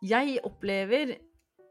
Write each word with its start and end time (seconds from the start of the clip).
Jeg 0.00 0.40
opplever 0.48 1.16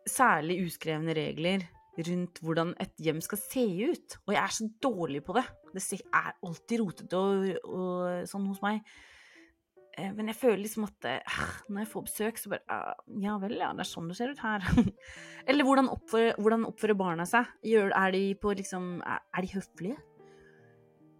særlig 0.09 0.61
uskrevne 0.67 1.15
regler 1.17 1.65
rundt 1.99 2.39
hvordan 2.43 2.73
et 2.79 2.93
hjem 3.01 3.21
skal 3.25 3.41
se 3.41 3.63
ut. 3.89 4.17
Og 4.27 4.33
jeg 4.35 4.41
er 4.41 4.55
så 4.55 4.67
dårlig 4.83 5.23
på 5.25 5.35
det. 5.37 5.45
Det 5.73 6.01
er 6.05 6.35
alltid 6.45 6.83
rotete 6.83 7.19
og, 7.19 7.47
og 7.65 8.29
sånn 8.29 8.47
hos 8.49 8.61
meg. 8.63 8.83
Eh, 9.97 10.11
men 10.15 10.31
jeg 10.31 10.39
føler 10.39 10.61
liksom 10.63 10.85
at 10.87 11.09
eh, 11.09 11.41
når 11.69 11.83
jeg 11.83 11.91
får 11.93 12.05
besøk, 12.07 12.39
så 12.39 12.53
bare 12.53 12.63
ah, 12.71 12.93
Ja 13.23 13.35
vel, 13.41 13.57
ja, 13.59 13.71
det 13.75 13.83
er 13.83 13.89
sånn 13.89 14.09
det 14.11 14.19
ser 14.19 14.33
ut 14.33 14.43
her. 14.43 14.65
Eller 15.49 15.67
hvordan 15.67 15.91
oppfører, 15.91 16.37
hvordan 16.39 16.67
oppfører 16.69 16.99
barna 16.99 17.27
seg? 17.29 17.49
Gjør, 17.65 17.91
er 17.97 18.15
de 18.15 18.23
på 18.39 18.55
liksom 18.61 18.99
Er, 19.01 19.25
er 19.35 19.45
de 19.45 19.53
høflige? 19.57 19.99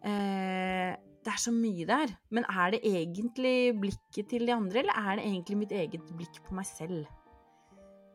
Eh, 0.06 0.94
det 1.26 1.34
er 1.34 1.42
så 1.42 1.52
mye 1.54 1.86
der. 1.88 2.14
Men 2.32 2.46
er 2.48 2.76
det 2.76 2.82
egentlig 2.88 3.76
blikket 3.80 4.30
til 4.32 4.48
de 4.48 4.56
andre, 4.56 4.84
eller 4.84 4.96
er 4.98 5.20
det 5.20 5.26
egentlig 5.28 5.58
mitt 5.64 5.76
eget 5.76 6.12
blikk 6.16 6.42
på 6.46 6.56
meg 6.58 6.68
selv? 6.70 7.08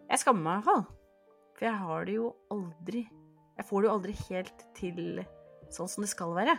Jeg 0.09 0.23
skammer 0.23 0.45
meg 0.45 0.53
i 0.53 0.57
hvert 0.57 0.71
fall. 0.71 0.85
For 1.55 1.69
jeg 1.69 1.81
har 1.85 2.09
det 2.09 2.17
jo 2.17 2.31
aldri 2.51 3.05
Jeg 3.55 3.67
får 3.69 3.83
det 3.83 3.87
jo 3.87 3.95
aldri 3.95 4.15
helt 4.29 4.63
til 4.75 5.03
sånn 5.71 5.91
som 5.91 6.03
det 6.03 6.11
skal 6.11 6.33
være. 6.35 6.57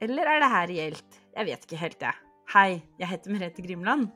Eller 0.00 0.28
er 0.28 0.40
det 0.40 0.48
her 0.52 0.70
reelt? 0.70 1.18
Jeg 1.36 1.48
vet 1.48 1.66
ikke 1.66 1.80
helt, 1.80 2.06
jeg. 2.06 2.22
Hei, 2.54 2.70
jeg 2.96 3.10
heter 3.10 3.34
Merete 3.34 3.64
Grimland. 3.64 4.06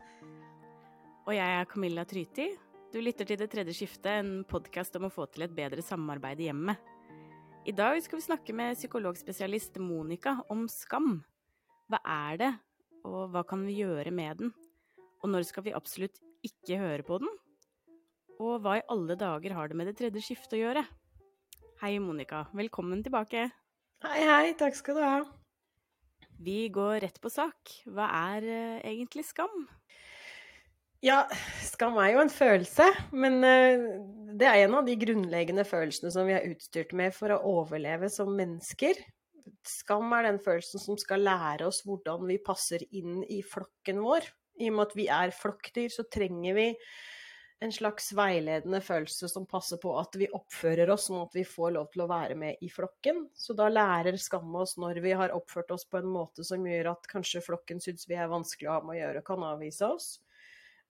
Og 1.26 1.34
jeg 1.36 1.58
er 1.58 1.68
Camilla 1.68 2.06
Tryti. 2.08 2.46
Du 2.90 2.98
lytter 3.04 3.28
til 3.28 3.38
Det 3.38 3.50
tredje 3.52 3.74
skiftet, 3.76 4.08
en 4.16 4.44
podkast 4.48 4.96
om 4.96 5.06
å 5.06 5.12
få 5.12 5.28
til 5.28 5.44
et 5.44 5.52
bedre 5.54 5.84
samarbeid 5.84 6.40
i 6.40 6.48
hjemmet. 6.48 6.80
I 7.68 7.76
dag 7.76 8.00
skal 8.00 8.16
vi 8.16 8.24
snakke 8.24 8.56
med 8.56 8.78
psykologspesialist 8.80 9.76
Monica 9.84 10.38
om 10.48 10.64
skam. 10.72 11.18
Hva 11.90 11.98
er 12.06 12.36
det, 12.38 12.48
og 13.02 13.32
hva 13.32 13.40
kan 13.42 13.64
vi 13.66 13.80
gjøre 13.80 14.12
med 14.14 14.38
den? 14.38 14.50
Og 15.24 15.32
når 15.32 15.42
skal 15.48 15.64
vi 15.66 15.72
absolutt 15.74 16.20
ikke 16.46 16.78
høre 16.78 17.02
på 17.02 17.18
den? 17.18 17.32
Og 18.38 18.60
hva 18.62 18.76
i 18.78 18.84
alle 18.94 19.16
dager 19.18 19.56
har 19.56 19.66
det 19.66 19.78
med 19.80 19.90
det 19.90 19.96
tredje 19.98 20.22
skiftet 20.22 20.54
å 20.54 20.60
gjøre? 20.60 20.84
Hei, 21.82 21.96
Monica. 21.98 22.44
Velkommen 22.54 23.02
tilbake. 23.02 23.48
Hei, 24.06 24.20
hei. 24.22 24.54
Takk 24.60 24.78
skal 24.78 25.00
du 25.00 25.02
ha. 25.02 25.18
Vi 26.38 26.60
går 26.70 27.02
rett 27.02 27.18
på 27.18 27.32
sak. 27.32 27.74
Hva 27.90 28.06
er 28.30 28.46
uh, 28.46 28.78
egentlig 28.86 29.26
skam? 29.26 29.66
Ja, 31.02 31.24
skam 31.66 31.98
er 31.98 32.14
jo 32.14 32.22
en 32.22 32.30
følelse, 32.30 32.86
men 33.10 33.42
uh, 33.42 33.88
det 34.38 34.46
er 34.46 34.62
en 34.62 34.78
av 34.78 34.86
de 34.86 34.94
grunnleggende 35.00 35.66
følelsene 35.66 36.14
som 36.14 36.30
vi 36.30 36.38
er 36.38 36.52
utstyrt 36.52 36.94
med 36.94 37.18
for 37.18 37.34
å 37.34 37.42
overleve 37.58 38.12
som 38.14 38.30
mennesker. 38.38 39.02
Skam 39.66 40.12
er 40.16 40.28
den 40.28 40.40
følelsen 40.42 40.82
som 40.82 40.98
skal 41.00 41.24
lære 41.26 41.68
oss 41.68 41.82
hvordan 41.86 42.26
vi 42.30 42.40
passer 42.42 42.84
inn 42.90 43.22
i 43.28 43.40
flokken 43.46 44.02
vår. 44.04 44.28
I 44.60 44.68
og 44.70 44.76
med 44.76 44.90
at 44.90 44.98
vi 44.98 45.06
er 45.12 45.32
flokkdyr, 45.34 45.88
så 45.92 46.04
trenger 46.12 46.56
vi 46.58 46.68
en 47.60 47.72
slags 47.72 48.08
veiledende 48.16 48.80
følelse 48.80 49.28
som 49.28 49.44
passer 49.48 49.76
på 49.82 49.92
at 50.00 50.16
vi 50.16 50.30
oppfører 50.32 50.88
oss 50.94 51.10
sånn 51.10 51.20
at 51.26 51.34
vi 51.36 51.44
får 51.44 51.74
lov 51.76 51.90
til 51.92 52.04
å 52.06 52.08
være 52.08 52.36
med 52.40 52.62
i 52.64 52.70
flokken. 52.72 53.26
Så 53.36 53.56
da 53.56 53.68
lærer 53.68 54.16
skam 54.20 54.54
oss 54.56 54.78
når 54.80 55.02
vi 55.04 55.12
har 55.16 55.34
oppført 55.36 55.72
oss 55.76 55.84
på 55.84 56.00
en 56.00 56.08
måte 56.08 56.44
som 56.46 56.64
gjør 56.64 56.94
at 56.94 57.08
kanskje 57.10 57.44
flokken 57.44 57.82
syns 57.84 58.08
vi 58.08 58.16
er 58.16 58.32
vanskelig 58.32 58.70
å 58.70 58.78
ha 58.78 58.84
med 58.86 58.96
å 58.96 59.00
gjøre, 59.02 59.20
og 59.20 59.28
kan 59.28 59.46
avvise 59.50 59.92
oss. 59.92 60.08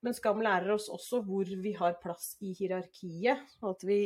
Men 0.01 0.17
skam 0.17 0.41
lærer 0.47 0.71
oss 0.77 0.87
også 0.93 1.25
hvor 1.27 1.51
vi 1.51 1.75
har 1.77 1.99
plass 2.03 2.37
i 2.41 2.55
hierarkiet, 2.57 3.43
og 3.61 3.75
at 3.75 3.87
vi 3.91 4.01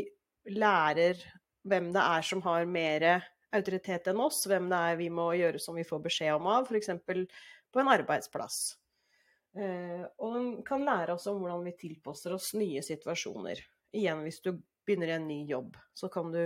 lærer 0.57 1.21
hvem 1.69 1.93
det 1.95 2.03
er 2.17 2.27
som 2.27 2.43
har 2.45 2.65
mer 2.69 3.07
autoritet 3.55 4.09
enn 4.11 4.23
oss, 4.23 4.45
hvem 4.51 4.71
det 4.71 4.81
er 4.91 4.97
vi 5.01 5.11
må 5.13 5.29
gjøre 5.39 5.61
som 5.63 5.77
vi 5.79 5.87
får 5.87 6.03
beskjed 6.05 6.35
om 6.37 6.49
av, 6.51 6.71
f.eks. 6.71 6.91
på 7.73 7.83
en 7.83 7.93
arbeidsplass. 7.93 8.59
Eh, 9.55 10.03
og 10.19 10.35
den 10.35 10.49
kan 10.67 10.85
lære 10.87 11.15
oss 11.15 11.29
om 11.31 11.39
hvordan 11.43 11.63
vi 11.69 11.77
tilpasser 11.79 12.35
oss 12.35 12.53
nye 12.59 12.83
situasjoner. 12.83 13.61
Igjen, 13.95 14.25
hvis 14.27 14.41
du 14.43 14.57
begynner 14.85 15.13
i 15.13 15.17
en 15.19 15.29
ny 15.29 15.39
jobb, 15.49 15.77
så, 15.95 16.11
du, 16.33 16.41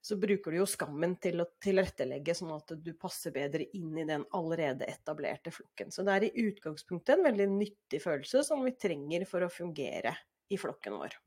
så 0.00 0.18
bruker 0.20 0.54
du 0.54 0.60
jo 0.60 0.68
skammen 0.70 1.16
til 1.22 1.42
å 1.42 1.48
tilrettelegge 1.62 2.36
sånn 2.38 2.54
at 2.54 2.76
du 2.78 2.92
passer 2.98 3.34
bedre 3.34 3.66
inn 3.76 3.98
i 3.98 4.06
den 4.08 4.24
allerede 4.36 4.86
etablerte 4.88 5.52
flokken. 5.54 5.90
Så 5.90 6.06
det 6.06 6.16
er 6.16 6.28
i 6.28 6.46
utgangspunktet 6.46 7.16
en 7.16 7.26
veldig 7.26 7.48
nyttig 7.56 8.02
følelse 8.04 8.44
som 8.46 8.62
vi 8.64 8.76
trenger 8.78 9.26
for 9.28 9.44
å 9.44 9.52
fungere 9.52 10.14
i 10.50 10.58
flokken 10.60 10.96
vår. 11.02 11.18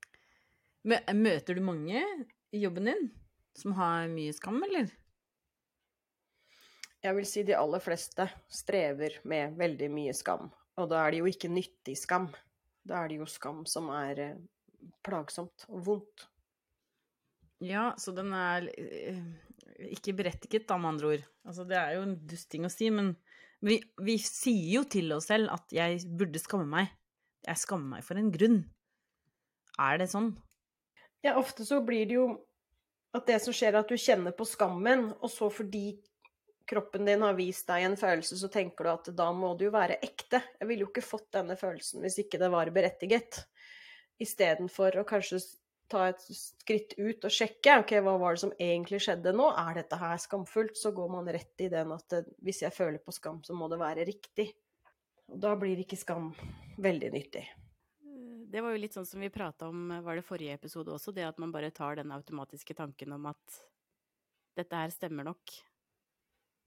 Møter 1.15 1.55
du 1.55 1.63
mange 1.63 1.99
i 2.53 2.63
jobben 2.63 2.89
din 2.89 3.05
som 3.57 3.75
har 3.77 4.09
mye 4.11 4.33
skam, 4.35 4.61
eller? 4.65 4.91
Jeg 7.03 7.17
vil 7.17 7.27
si 7.27 7.43
de 7.43 7.55
aller 7.57 7.83
fleste 7.83 8.29
strever 8.51 9.19
med 9.27 9.57
veldig 9.59 9.89
mye 9.91 10.13
skam. 10.15 10.47
Og 10.79 10.89
da 10.89 11.03
er 11.03 11.13
det 11.13 11.19
jo 11.19 11.29
ikke 11.29 11.51
nyttig 11.51 11.97
skam. 11.99 12.29
Da 12.87 13.01
er 13.01 13.11
det 13.11 13.19
jo 13.19 13.27
skam 13.29 13.63
som 13.69 13.89
er 13.93 14.21
eh, 14.23 14.37
plagsomt 15.05 15.65
og 15.69 15.83
vondt. 15.87 16.27
Ja, 17.63 17.91
så 17.99 18.11
den 18.15 18.31
er 18.35 18.69
eh, 18.71 19.19
ikke 19.91 20.15
berettiget, 20.17 20.67
da, 20.69 20.79
med 20.79 20.95
andre 20.95 21.11
ord. 21.15 21.27
Altså, 21.47 21.67
det 21.67 21.77
er 21.79 21.97
jo 21.97 22.07
en 22.07 22.17
dust 22.27 22.49
ting 22.51 22.67
å 22.67 22.71
si, 22.71 22.89
men 22.91 23.13
vi, 23.63 23.79
vi, 24.03 24.17
sier 24.19 24.79
jo 24.79 24.85
til 24.87 25.11
oss 25.15 25.29
selv 25.31 25.51
at 25.53 25.75
jeg 25.75 26.01
burde 26.19 26.41
skamme 26.41 26.67
meg. 26.71 26.91
Jeg 27.43 27.59
skammer 27.59 27.97
meg 27.97 28.07
for 28.07 28.19
en 28.19 28.31
grunn. 28.31 28.61
Er 29.81 29.99
det 29.99 30.09
sånn? 30.11 30.33
Ja, 31.23 31.37
ofte 31.39 31.67
så 31.67 31.79
blir 31.83 32.07
det 32.07 32.17
jo 32.17 32.27
at 33.13 33.29
det 33.29 33.39
som 33.43 33.53
skjer, 33.53 33.75
er 33.75 33.83
at 33.83 33.91
du 33.91 33.99
kjenner 33.99 34.33
på 34.35 34.45
skammen, 34.47 35.11
og 35.21 35.31
så 35.31 35.49
fordi 35.53 35.93
kroppen 36.69 37.05
din 37.05 37.21
har 37.21 37.35
vist 37.37 37.67
deg 37.67 37.85
en 37.85 37.97
følelse, 37.99 38.37
så 38.39 38.49
tenker 38.51 38.87
du 38.87 38.91
at 38.93 39.09
da 39.17 39.27
må 39.35 39.53
det 39.57 39.67
jo 39.67 39.73
være 39.75 39.99
ekte. 40.05 40.41
Jeg 40.59 40.69
ville 40.69 40.85
jo 40.85 40.91
ikke 40.91 41.05
fått 41.05 41.29
denne 41.35 41.57
følelsen 41.59 42.03
hvis 42.03 42.21
ikke 42.23 42.39
det 42.41 42.49
var 42.53 42.71
berettiget. 42.73 43.43
Istedenfor 44.23 44.97
å 45.01 45.05
kanskje 45.07 45.41
ta 45.91 46.07
et 46.09 46.23
skritt 46.33 46.95
ut 46.97 47.25
og 47.27 47.33
sjekke 47.33 47.77
ok, 47.83 47.95
hva 48.05 48.15
var 48.21 48.35
det 48.35 48.43
som 48.45 48.53
egentlig 48.57 49.01
skjedde 49.03 49.35
nå. 49.35 49.49
Er 49.61 49.81
dette 49.81 49.99
her 49.99 50.15
skamfullt? 50.21 50.77
Så 50.79 50.93
går 50.95 51.11
man 51.11 51.29
rett 51.35 51.65
i 51.65 51.69
den 51.73 51.93
at 51.93 52.15
eh, 52.17 52.29
hvis 52.45 52.63
jeg 52.63 52.75
føler 52.75 53.03
på 53.03 53.13
skam, 53.13 53.43
så 53.45 53.57
må 53.57 53.69
det 53.71 53.81
være 53.81 54.07
riktig. 54.07 54.49
Og 55.29 55.37
da 55.43 55.53
blir 55.59 55.83
ikke 55.83 55.99
skam 55.99 56.31
veldig 56.81 57.11
nyttig. 57.13 57.45
Det 58.53 58.61
var 58.61 58.75
jo 58.75 58.81
litt 58.83 58.93
sånn 58.93 59.07
som 59.09 59.23
vi 59.23 59.31
prata 59.33 59.65
om, 59.71 59.87
var 60.05 60.19
det 60.19 60.25
forrige 60.27 60.53
episode 60.59 60.93
også, 60.93 61.09
det 61.15 61.25
at 61.25 61.39
man 61.41 61.49
bare 61.53 61.71
tar 61.73 61.97
den 61.97 62.11
automatiske 62.13 62.75
tanken 62.77 63.15
om 63.15 63.25
at 63.31 63.55
dette 64.53 64.77
her 64.77 64.91
stemmer 64.93 65.25
nok 65.25 65.55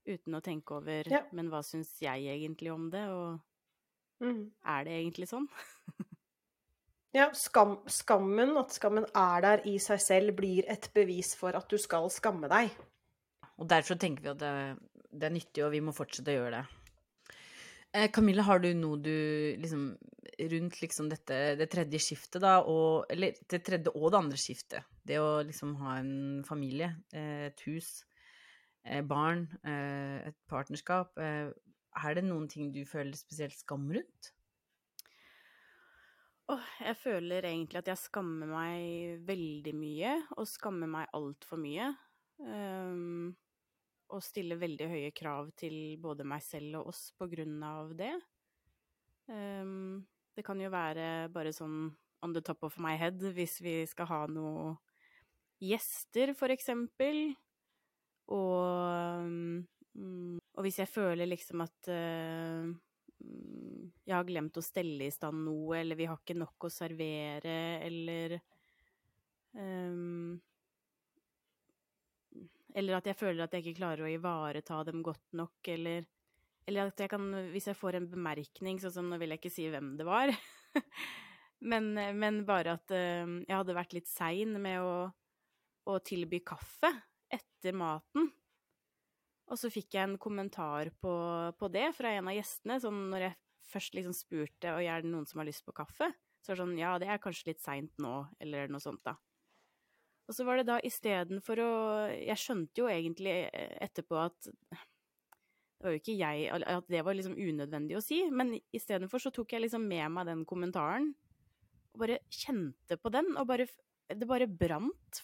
uten 0.07 0.35
å 0.35 0.43
tenke 0.43 0.75
over 0.75 1.07
ja. 1.11 1.21
Men 1.35 1.47
hva 1.51 1.61
syns 1.63 1.93
jeg 2.03 2.27
egentlig 2.31 2.73
om 2.73 2.89
det, 2.91 3.05
og 3.07 3.39
mm. 4.23 4.41
er 4.67 4.83
det 4.87 4.97
egentlig 4.97 5.29
sånn? 5.31 5.47
ja, 7.17 7.29
skam, 7.31 7.77
skammen, 7.87 8.51
at 8.59 8.75
skammen 8.75 9.07
er 9.07 9.47
der 9.47 9.63
i 9.71 9.77
seg 9.83 10.03
selv, 10.03 10.35
blir 10.39 10.67
et 10.67 10.89
bevis 10.95 11.31
for 11.39 11.55
at 11.55 11.71
du 11.71 11.79
skal 11.79 12.09
skamme 12.11 12.51
deg. 12.51 12.75
Og 13.57 13.71
derfor 13.71 13.95
tenker 13.95 14.27
vi 14.27 14.33
at 14.35 14.43
det, 14.43 14.53
det 15.07 15.29
er 15.31 15.35
nyttig, 15.39 15.63
og 15.63 15.71
vi 15.71 15.83
må 15.87 15.95
fortsette 15.95 16.35
å 16.35 16.39
gjøre 16.41 16.59
det. 16.59 16.65
Eh, 17.95 18.11
Camilla, 18.11 18.43
har 18.43 18.59
du 18.59 18.73
noe 18.75 18.99
du 18.99 19.15
liksom 19.63 19.93
Rundt 20.37 20.81
liksom 20.83 21.07
dette 21.09 21.55
det 21.57 21.65
tredje 21.73 21.99
skiftet, 22.03 22.43
da, 22.43 22.59
og 22.61 23.07
Eller 23.09 23.37
det 23.49 23.63
tredje 23.65 23.93
og 23.95 24.11
det 24.13 24.19
andre 24.19 24.37
skiftet. 24.37 24.85
Det 25.07 25.17
å 25.17 25.41
liksom 25.45 25.75
ha 25.81 25.97
en 25.97 26.43
familie, 26.45 26.91
eh, 27.11 27.47
et 27.49 27.63
hus. 27.65 28.05
Eh, 28.85 29.01
barn, 29.01 29.47
eh, 29.63 30.29
et 30.29 30.37
partnerskap. 30.47 31.17
Er 31.17 32.13
det 32.13 32.23
noen 32.23 32.47
ting 32.47 32.71
du 32.71 32.83
føler 32.85 33.17
spesielt 33.17 33.57
skam 33.57 33.89
rundt? 33.89 34.31
Oh, 36.47 36.63
jeg 36.79 36.95
føler 36.95 37.43
egentlig 37.43 37.81
at 37.81 37.89
jeg 37.91 37.99
skammer 37.99 38.47
meg 38.47 39.23
veldig 39.27 39.73
mye, 39.75 40.13
og 40.37 40.47
skammer 40.47 40.87
meg 40.87 41.09
altfor 41.17 41.59
mye. 41.59 41.89
Um, 42.39 43.33
og 44.13 44.23
stiller 44.23 44.59
veldig 44.61 44.87
høye 44.87 45.09
krav 45.11 45.49
til 45.59 45.97
både 45.99 46.23
meg 46.23 46.43
selv 46.45 46.79
og 46.79 46.93
oss 46.93 47.09
på 47.17 47.27
grunn 47.33 47.57
av 47.67 47.91
det. 47.99 48.13
Um, 49.27 50.05
det 50.37 50.45
kan 50.45 50.59
jo 50.61 50.69
være 50.69 51.27
bare 51.33 51.51
sånn 51.55 51.87
on 52.25 52.33
the 52.33 52.41
top 52.45 52.63
of 52.65 52.77
my 52.81 52.95
head 52.97 53.21
hvis 53.33 53.57
vi 53.61 53.79
skal 53.89 54.09
ha 54.09 54.19
noen 54.29 54.75
gjester, 55.63 56.33
for 56.37 56.53
eksempel. 56.53 57.31
Og, 58.33 59.29
mm, 59.97 60.37
og 60.37 60.65
hvis 60.65 60.81
jeg 60.83 60.91
føler 60.91 61.29
liksom 61.29 61.63
at 61.65 61.89
uh, 61.89 62.69
jeg 63.17 64.13
har 64.13 64.27
glemt 64.27 64.59
å 64.59 64.65
stelle 64.65 65.07
i 65.07 65.13
stand 65.13 65.45
noe, 65.47 65.79
eller 65.79 65.97
vi 65.97 66.07
har 66.09 66.19
ikke 66.19 66.37
nok 66.37 66.67
å 66.67 66.73
servere, 66.73 67.55
eller 67.87 68.37
um, 69.57 70.37
Eller 72.77 72.93
at 72.93 73.07
jeg 73.09 73.17
føler 73.17 73.41
at 73.41 73.55
jeg 73.55 73.63
ikke 73.63 73.79
klarer 73.79 74.05
å 74.05 74.11
ivareta 74.11 74.83
dem 74.85 74.99
godt 75.01 75.33
nok, 75.33 75.55
eller 75.73 76.05
Eller 76.67 76.91
at 76.91 76.99
jeg 76.99 77.11
kan 77.11 77.29
Hvis 77.53 77.69
jeg 77.69 77.79
får 77.79 77.99
en 77.99 78.09
bemerkning, 78.11 78.81
sånn 78.81 78.95
som 78.99 79.11
Nå 79.11 79.19
vil 79.21 79.33
jeg 79.33 79.41
ikke 79.41 79.53
si 79.53 79.67
hvem 79.71 79.95
det 79.99 80.07
var, 80.07 80.33
men, 81.71 81.93
men, 81.95 82.41
bare 82.47 82.77
at 82.77 82.91
uh, 82.93 83.37
jeg 83.47 83.55
hadde 83.55 83.77
vært 83.77 83.95
litt 83.97 84.11
sein 84.11 84.57
med 84.61 84.83
å, 84.83 85.07
å 85.87 85.99
tilby 86.05 86.43
kaffe 86.45 86.91
etter 87.33 87.75
maten. 87.75 88.29
Og 89.47 89.59
så 89.59 89.71
fikk 89.71 89.95
jeg 89.95 90.03
en 90.03 90.17
kommentar 90.19 90.91
på, 90.99 91.13
på, 91.55 91.69
det 91.71 91.89
fra 91.95 92.11
en 92.13 92.27
av 92.27 92.35
gjestene, 92.35 92.79
sånn 92.83 93.05
når 93.13 93.29
jeg 93.29 93.37
først 93.67 93.95
liksom 93.95 94.15
spurte 94.15 94.73
og 94.75 94.83
er 94.83 95.03
det 95.03 95.11
noen 95.11 95.27
som 95.27 95.41
har 95.41 95.47
lyst 95.47 95.63
på 95.67 95.75
kaffe. 95.75 96.09
Så 96.43 96.51
var 96.51 96.59
det 96.59 96.63
sånn, 96.63 96.77
ja, 96.79 96.91
det 96.99 97.07
er 97.11 97.21
kanskje 97.23 97.53
litt 97.53 97.63
seint 97.63 97.93
nå, 98.03 98.13
eller 98.43 98.71
noe 98.71 98.83
sånt, 98.83 99.01
da. 99.07 99.15
Og 100.27 100.35
så 100.35 100.43
var 100.43 100.59
det 100.59 100.67
da 100.67 100.75
istedenfor 100.83 101.59
å 101.63 101.71
Jeg 102.11 102.35
skjønte 102.41 102.81
jo 102.81 102.89
egentlig 102.91 103.35
etterpå 103.79 104.19
at 104.19 104.49
det 105.77 105.85
var 105.85 105.93
jo 105.93 106.01
ikke 106.01 106.17
jeg 106.17 106.63
At 106.65 106.87
det 106.89 107.03
var 107.05 107.13
liksom 107.17 107.37
unødvendig 107.37 107.97
å 107.97 108.03
si, 108.03 108.23
men 108.33 108.55
istedenfor 108.73 109.21
så 109.21 109.31
tok 109.33 109.53
jeg 109.53 109.65
liksom 109.65 109.85
med 109.87 110.09
meg 110.15 110.29
den 110.29 110.43
kommentaren 110.49 111.11
og 111.93 112.03
bare 112.03 112.19
kjente 112.29 112.93
på 113.01 113.09
den, 113.09 113.31
og 113.37 113.47
bare 113.49 113.67
Det 114.07 114.27
bare 114.27 114.47
brant 114.47 115.21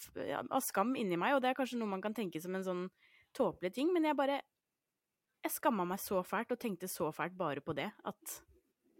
av 0.51 0.59
skam 0.65 0.95
inni 0.99 1.15
meg, 1.15 1.35
og 1.35 1.41
det 1.41 1.51
er 1.51 1.57
kanskje 1.57 1.77
noe 1.79 1.87
man 1.87 2.01
kan 2.03 2.13
tenke 2.13 2.41
som 2.41 2.55
en 2.55 2.65
sånn 2.65 2.87
tåpelig 3.33 3.71
ting, 3.73 3.93
men 3.93 4.05
jeg 4.09 4.17
bare 4.17 4.41
Jeg 5.43 5.55
skamma 5.57 5.85
meg 5.85 5.99
så 5.99 6.21
fælt 6.23 6.51
og 6.55 6.59
tenkte 6.59 6.87
så 6.87 7.11
fælt 7.11 7.35
bare 7.37 7.61
på 7.61 7.75
det, 7.75 7.89
at 8.03 8.37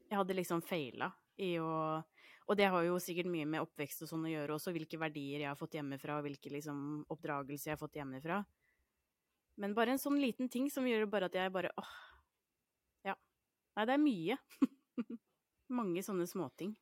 jeg 0.09 0.19
hadde 0.19 0.35
liksom 0.35 0.61
feila 0.61 1.11
i 1.41 1.55
å 1.59 2.03
og 2.43 2.57
det 2.59 2.67
har 2.67 2.83
jo 2.83 2.97
sikkert 2.99 3.29
mye 3.31 3.47
med 3.47 3.63
oppvekst 3.63 4.03
og 4.03 4.09
sånn 4.09 4.25
å 4.27 4.31
gjøre 4.31 4.57
også, 4.57 4.73
hvilke 4.75 4.99
verdier 4.99 5.45
jeg 5.45 5.47
har 5.47 5.59
fått 5.59 5.77
hjemmefra, 5.77 6.17
og 6.19 6.27
hvilke 6.27 6.51
liksom 6.51 7.05
oppdragelse 7.13 7.69
jeg 7.69 7.77
har 7.77 7.79
fått 7.79 7.95
hjemmefra. 8.01 8.41
Men 9.61 9.75
bare 9.77 9.93
en 9.93 10.01
sånn 10.01 10.17
liten 10.21 10.49
ting 10.49 10.69
som 10.73 10.87
gjør 10.87 11.05
bare 11.11 11.29
at 11.29 11.35
jeg 11.37 11.51
bare 11.53 11.73
åh, 11.77 11.91
ja. 13.09 13.17
Nei, 13.77 13.85
det 13.89 13.95
er 13.95 14.01
mye. 14.01 14.39
Mange 15.79 16.03
sånne 16.05 16.25
småting. 16.29 16.73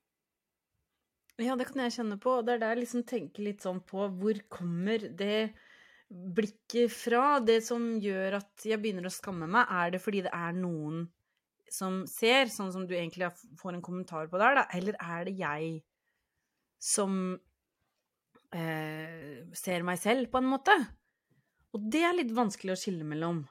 Ja, 1.42 1.56
det 1.58 1.68
kan 1.70 1.82
jeg 1.84 1.96
kjenne 1.96 2.18
på. 2.22 2.38
Det 2.46 2.56
er 2.56 2.64
der 2.64 2.76
jeg 2.76 2.84
liksom 2.86 3.06
tenker 3.08 3.46
litt 3.48 3.64
sånn 3.66 3.82
på 3.88 4.08
hvor 4.20 4.40
kommer 4.52 5.04
det 5.20 5.54
blikket 6.12 6.92
fra? 6.94 7.40
Det 7.44 7.62
som 7.66 7.96
gjør 8.04 8.40
at 8.42 8.68
jeg 8.68 8.80
begynner 8.82 9.08
å 9.08 9.14
skamme 9.14 9.50
meg, 9.50 9.68
er 9.72 9.96
det 9.96 10.04
fordi 10.04 10.24
det 10.28 10.34
er 10.36 10.56
noen 10.58 11.06
som 11.72 12.02
ser, 12.10 12.52
sånn 12.52 12.72
som 12.74 12.84
du 12.88 12.94
egentlig 12.98 13.30
får 13.60 13.78
en 13.78 13.84
kommentar 13.86 14.28
på 14.28 14.40
der, 14.42 14.60
da, 14.60 14.66
eller 14.76 14.98
er 15.00 15.28
det 15.30 15.38
jeg 15.40 15.70
som 16.84 17.14
eh, 18.52 19.40
ser 19.56 19.86
meg 19.88 20.02
selv, 20.02 20.28
på 20.34 20.42
en 20.42 20.50
måte? 20.52 20.76
Og 21.76 21.88
det 21.94 22.04
er 22.04 22.18
litt 22.18 22.34
vanskelig 22.36 22.76
å 22.76 22.80
skille 22.80 23.08
mellom. 23.08 23.46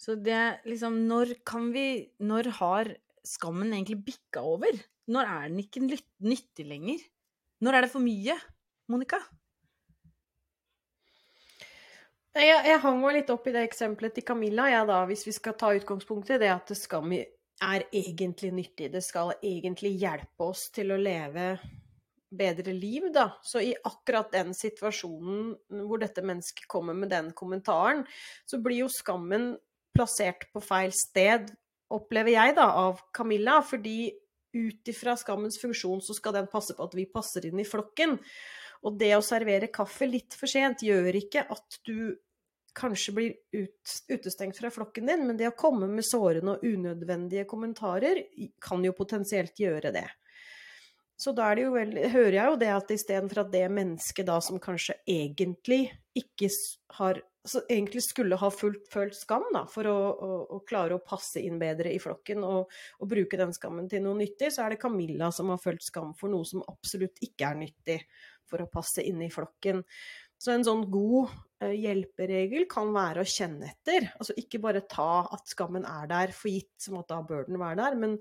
Så 0.00 0.16
det 0.16 0.62
liksom 0.68 1.02
Når 1.08 1.34
kan 1.46 1.72
vi 1.74 2.12
Når 2.24 2.52
har 2.60 2.94
skammen 3.26 3.74
egentlig 3.74 4.00
bikka 4.06 4.42
over? 4.46 4.78
Når 5.10 5.26
er 5.28 5.48
den 5.50 5.60
ikke 5.60 5.82
nyttig 5.84 6.64
lenger? 6.64 7.02
Når 7.60 7.76
er 7.76 7.84
det 7.84 7.92
for 7.92 8.00
mye, 8.00 8.36
Monica? 8.88 9.18
Jeg, 12.30 12.46
jeg 12.46 12.78
hang 12.84 13.00
meg 13.02 13.16
litt 13.18 13.32
opp 13.34 13.48
i 13.50 13.52
det 13.52 13.64
eksempelet 13.66 14.14
til 14.16 14.24
Camilla, 14.24 14.68
ja, 14.70 14.84
da, 14.86 15.02
hvis 15.08 15.26
vi 15.26 15.34
skal 15.34 15.56
ta 15.58 15.72
utgangspunktet 15.74 16.36
i 16.36 16.44
det 16.44 16.52
at 16.54 16.70
skam 16.78 17.10
er 17.12 17.84
egentlig 17.90 18.52
nyttig. 18.54 18.92
Det 18.94 19.02
skal 19.04 19.34
egentlig 19.36 19.96
hjelpe 19.98 20.46
oss 20.46 20.68
til 20.72 20.94
å 20.94 21.00
leve 21.00 21.52
bedre 22.30 22.72
liv, 22.72 23.08
da. 23.14 23.30
Så 23.42 23.62
i 23.64 23.74
akkurat 23.84 24.30
den 24.32 24.54
situasjonen 24.56 25.54
hvor 25.86 26.00
dette 26.02 26.24
mennesket 26.24 26.68
kommer 26.70 26.96
med 26.96 27.10
den 27.12 27.32
kommentaren, 27.36 28.04
så 28.46 28.60
blir 28.62 28.84
jo 28.84 28.92
skammen 28.92 29.52
plassert 29.96 30.46
på 30.54 30.62
feil 30.64 30.94
sted, 30.94 31.50
opplever 31.90 32.36
jeg, 32.36 32.56
da, 32.58 32.70
av 32.86 33.02
Camilla. 33.16 33.60
Fordi 33.66 34.12
ut 34.54 34.90
ifra 34.90 35.16
skammens 35.18 35.60
funksjon 35.62 36.02
så 36.02 36.16
skal 36.16 36.34
den 36.38 36.50
passe 36.50 36.74
på 36.76 36.86
at 36.86 36.96
vi 36.98 37.10
passer 37.10 37.46
inn 37.50 37.62
i 37.62 37.68
flokken. 37.68 38.16
Og 38.86 38.96
det 38.98 39.12
å 39.16 39.24
servere 39.24 39.72
kaffe 39.72 40.08
litt 40.08 40.34
for 40.38 40.50
sent 40.50 40.84
gjør 40.86 41.18
ikke 41.20 41.44
at 41.52 41.80
du 41.86 42.16
kanskje 42.76 43.12
blir 43.12 43.32
ut, 43.52 43.94
utestengt 44.08 44.58
fra 44.60 44.70
flokken 44.70 45.10
din, 45.10 45.26
men 45.26 45.38
det 45.38 45.50
å 45.50 45.56
komme 45.58 45.88
med 45.90 46.06
sårende 46.06 46.54
og 46.54 46.64
unødvendige 46.64 47.44
kommentarer 47.50 48.22
kan 48.62 48.84
jo 48.86 48.94
potensielt 48.96 49.58
gjøre 49.58 49.92
det. 49.94 50.06
Så 51.20 51.34
da 51.36 51.50
er 51.50 51.58
det 51.58 51.66
jo 51.66 51.72
vel, 51.74 51.96
hører 52.14 52.36
jeg 52.38 52.52
jo 52.52 52.60
det 52.62 52.70
at 52.72 52.92
istedenfor 52.94 53.42
at 53.42 53.50
det 53.52 53.66
mennesket 53.72 54.28
da 54.28 54.38
som 54.44 54.60
kanskje 54.62 54.96
egentlig 55.04 55.82
ikke 56.16 56.48
har 56.96 57.20
altså 57.40 57.62
egentlig 57.72 58.02
skulle 58.04 58.36
ha 58.36 58.48
fullt, 58.52 58.86
følt 58.92 59.16
skam 59.16 59.46
da, 59.54 59.64
for 59.70 59.88
å, 59.88 59.96
å, 59.96 60.30
å, 60.56 60.58
klare 60.68 60.96
å 60.96 61.04
passe 61.04 61.40
inn 61.40 61.58
bedre 61.60 61.92
i 61.92 62.00
flokken 62.02 62.44
og, 62.44 62.72
og, 62.98 63.06
bruke 63.08 63.38
den 63.40 63.54
skammen 63.56 63.88
til 63.88 64.04
noe 64.04 64.18
nyttig, 64.18 64.50
så 64.52 64.64
er 64.64 64.74
det 64.74 64.80
Camilla 64.82 65.30
som 65.32 65.52
har 65.52 65.60
følt 65.62 65.84
skam 65.84 66.12
for 66.18 66.32
noe 66.32 66.44
som 66.48 66.64
absolutt 66.68 67.22
ikke 67.24 67.48
er 67.48 67.62
nyttig 67.62 67.98
for 68.50 68.60
å 68.60 68.68
passe 68.70 69.04
inn 69.06 69.22
i 69.24 69.30
flokken. 69.32 69.80
Så 70.40 70.52
en 70.52 70.64
sånn 70.64 70.86
god 70.92 71.32
uh, 71.62 71.72
hjelperegel 71.72 72.64
kan 72.70 72.92
være 72.94 73.24
å 73.24 73.28
kjenne 73.28 73.68
etter. 73.72 74.08
Altså 74.16 74.36
ikke 74.40 74.60
bare 74.62 74.86
ta 74.88 75.26
at 75.28 75.52
skammen 75.52 75.84
er 75.88 76.08
der 76.10 76.32
for 76.36 76.52
gitt, 76.52 76.72
som 76.80 77.00
at 77.00 77.10
da 77.12 77.20
bør 77.24 77.44
den 77.48 77.60
være 77.60 77.80
der, 77.82 77.98
men 78.00 78.16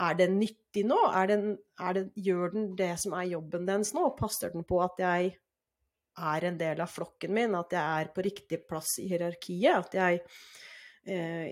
er 0.00 0.16
den 0.18 0.38
nyttig 0.40 0.84
nå? 0.88 0.98
Er 1.14 1.30
den, 1.30 1.46
er 1.80 1.96
den, 1.98 2.10
gjør 2.16 2.54
den 2.54 2.68
det 2.78 2.94
som 3.02 3.14
er 3.18 3.30
jobben 3.34 3.66
dens 3.68 3.94
nå? 3.96 4.06
Passer 4.18 4.52
den 4.54 4.66
på 4.68 4.80
at 4.84 5.00
jeg 5.02 5.32
er 6.20 6.46
en 6.48 6.60
del 6.60 6.82
av 6.82 6.90
flokken 6.90 7.34
min, 7.36 7.56
at 7.56 7.74
jeg 7.76 8.04
er 8.04 8.12
på 8.14 8.24
riktig 8.24 8.62
plass 8.68 8.96
i 9.02 9.08
hierarkiet? 9.10 9.86
At 9.86 9.96
jeg 9.98 10.22
eh, 11.08 11.50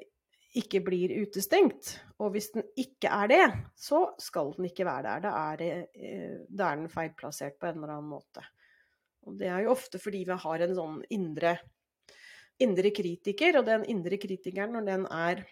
ikke 0.59 0.81
blir 0.85 1.15
utestengt. 1.23 1.95
Og 2.23 2.33
hvis 2.35 2.51
den 2.55 2.67
ikke 2.81 3.11
er 3.13 3.31
det, 3.31 3.45
så 3.79 4.07
skal 4.23 4.55
den 4.57 4.69
ikke 4.71 4.87
være 4.89 5.05
der. 5.09 5.25
Da 5.29 5.35
er, 5.53 5.61
det, 5.61 5.73
eh, 5.95 6.39
da 6.49 6.71
er 6.71 6.81
den 6.81 6.93
feilplassert 6.93 7.59
på 7.61 7.69
en 7.69 7.83
eller 7.83 7.99
annen 7.99 8.15
måte. 8.15 8.45
Og 9.29 9.37
det 9.39 9.51
er 9.53 9.67
jo 9.67 9.75
ofte 9.75 10.01
fordi 10.01 10.25
vi 10.29 10.41
har 10.41 10.65
en 10.65 10.75
sånn 10.77 10.99
indre, 11.15 11.59
indre 12.65 12.93
kritiker, 12.97 13.61
og 13.61 13.69
den 13.69 13.85
indre 13.93 14.19
kritikeren, 14.21 14.73
når 14.79 14.89
den 14.89 15.07
er 15.13 15.45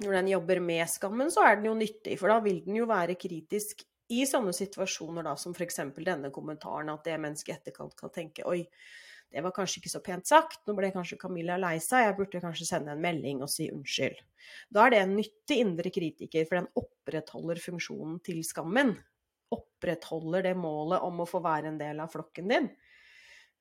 når 0.00 0.18
den 0.18 0.32
jobber 0.32 0.60
med 0.64 0.88
skammen, 0.88 1.30
så 1.30 1.44
er 1.44 1.58
den 1.58 1.68
jo 1.68 1.76
nyttig, 1.76 2.16
for 2.20 2.32
da 2.32 2.40
vil 2.44 2.62
den 2.64 2.78
jo 2.80 2.88
være 2.88 3.18
kritisk 3.20 3.84
i 4.12 4.24
sånne 4.28 4.54
situasjoner 4.56 5.24
da, 5.28 5.36
som 5.40 5.54
f.eks. 5.56 5.80
denne 6.00 6.32
kommentaren, 6.32 6.90
at 6.92 7.04
det 7.04 7.20
mennesket 7.20 7.60
etterkant 7.60 7.94
kan 7.98 8.12
tenke 8.12 8.46
oi, 8.48 8.62
det 9.32 9.40
var 9.44 9.54
kanskje 9.56 9.80
ikke 9.80 9.92
så 9.92 10.02
pent 10.04 10.28
sagt, 10.28 10.60
nå 10.68 10.74
ble 10.76 10.90
kanskje 10.92 11.16
Camilla 11.20 11.56
lei 11.60 11.78
seg, 11.80 12.04
jeg 12.04 12.16
burde 12.18 12.40
kanskje 12.42 12.66
sende 12.68 12.92
en 12.92 13.00
melding 13.00 13.40
og 13.44 13.48
si 13.48 13.70
unnskyld. 13.72 14.18
Da 14.68 14.84
er 14.84 14.92
det 14.92 14.98
en 15.04 15.14
nyttig 15.16 15.56
indre 15.62 15.92
kritiker, 15.92 16.44
for 16.48 16.58
den 16.58 16.68
opprettholder 16.76 17.60
funksjonen 17.62 18.20
til 18.26 18.42
skammen 18.44 18.92
opprettholder 19.52 20.48
det 20.48 20.54
målet 20.58 21.04
om 21.04 21.22
å 21.22 21.28
få 21.28 21.42
være 21.44 21.72
en 21.72 21.80
del 21.80 22.00
av 22.02 22.12
flokken 22.12 22.52
din. 22.52 22.68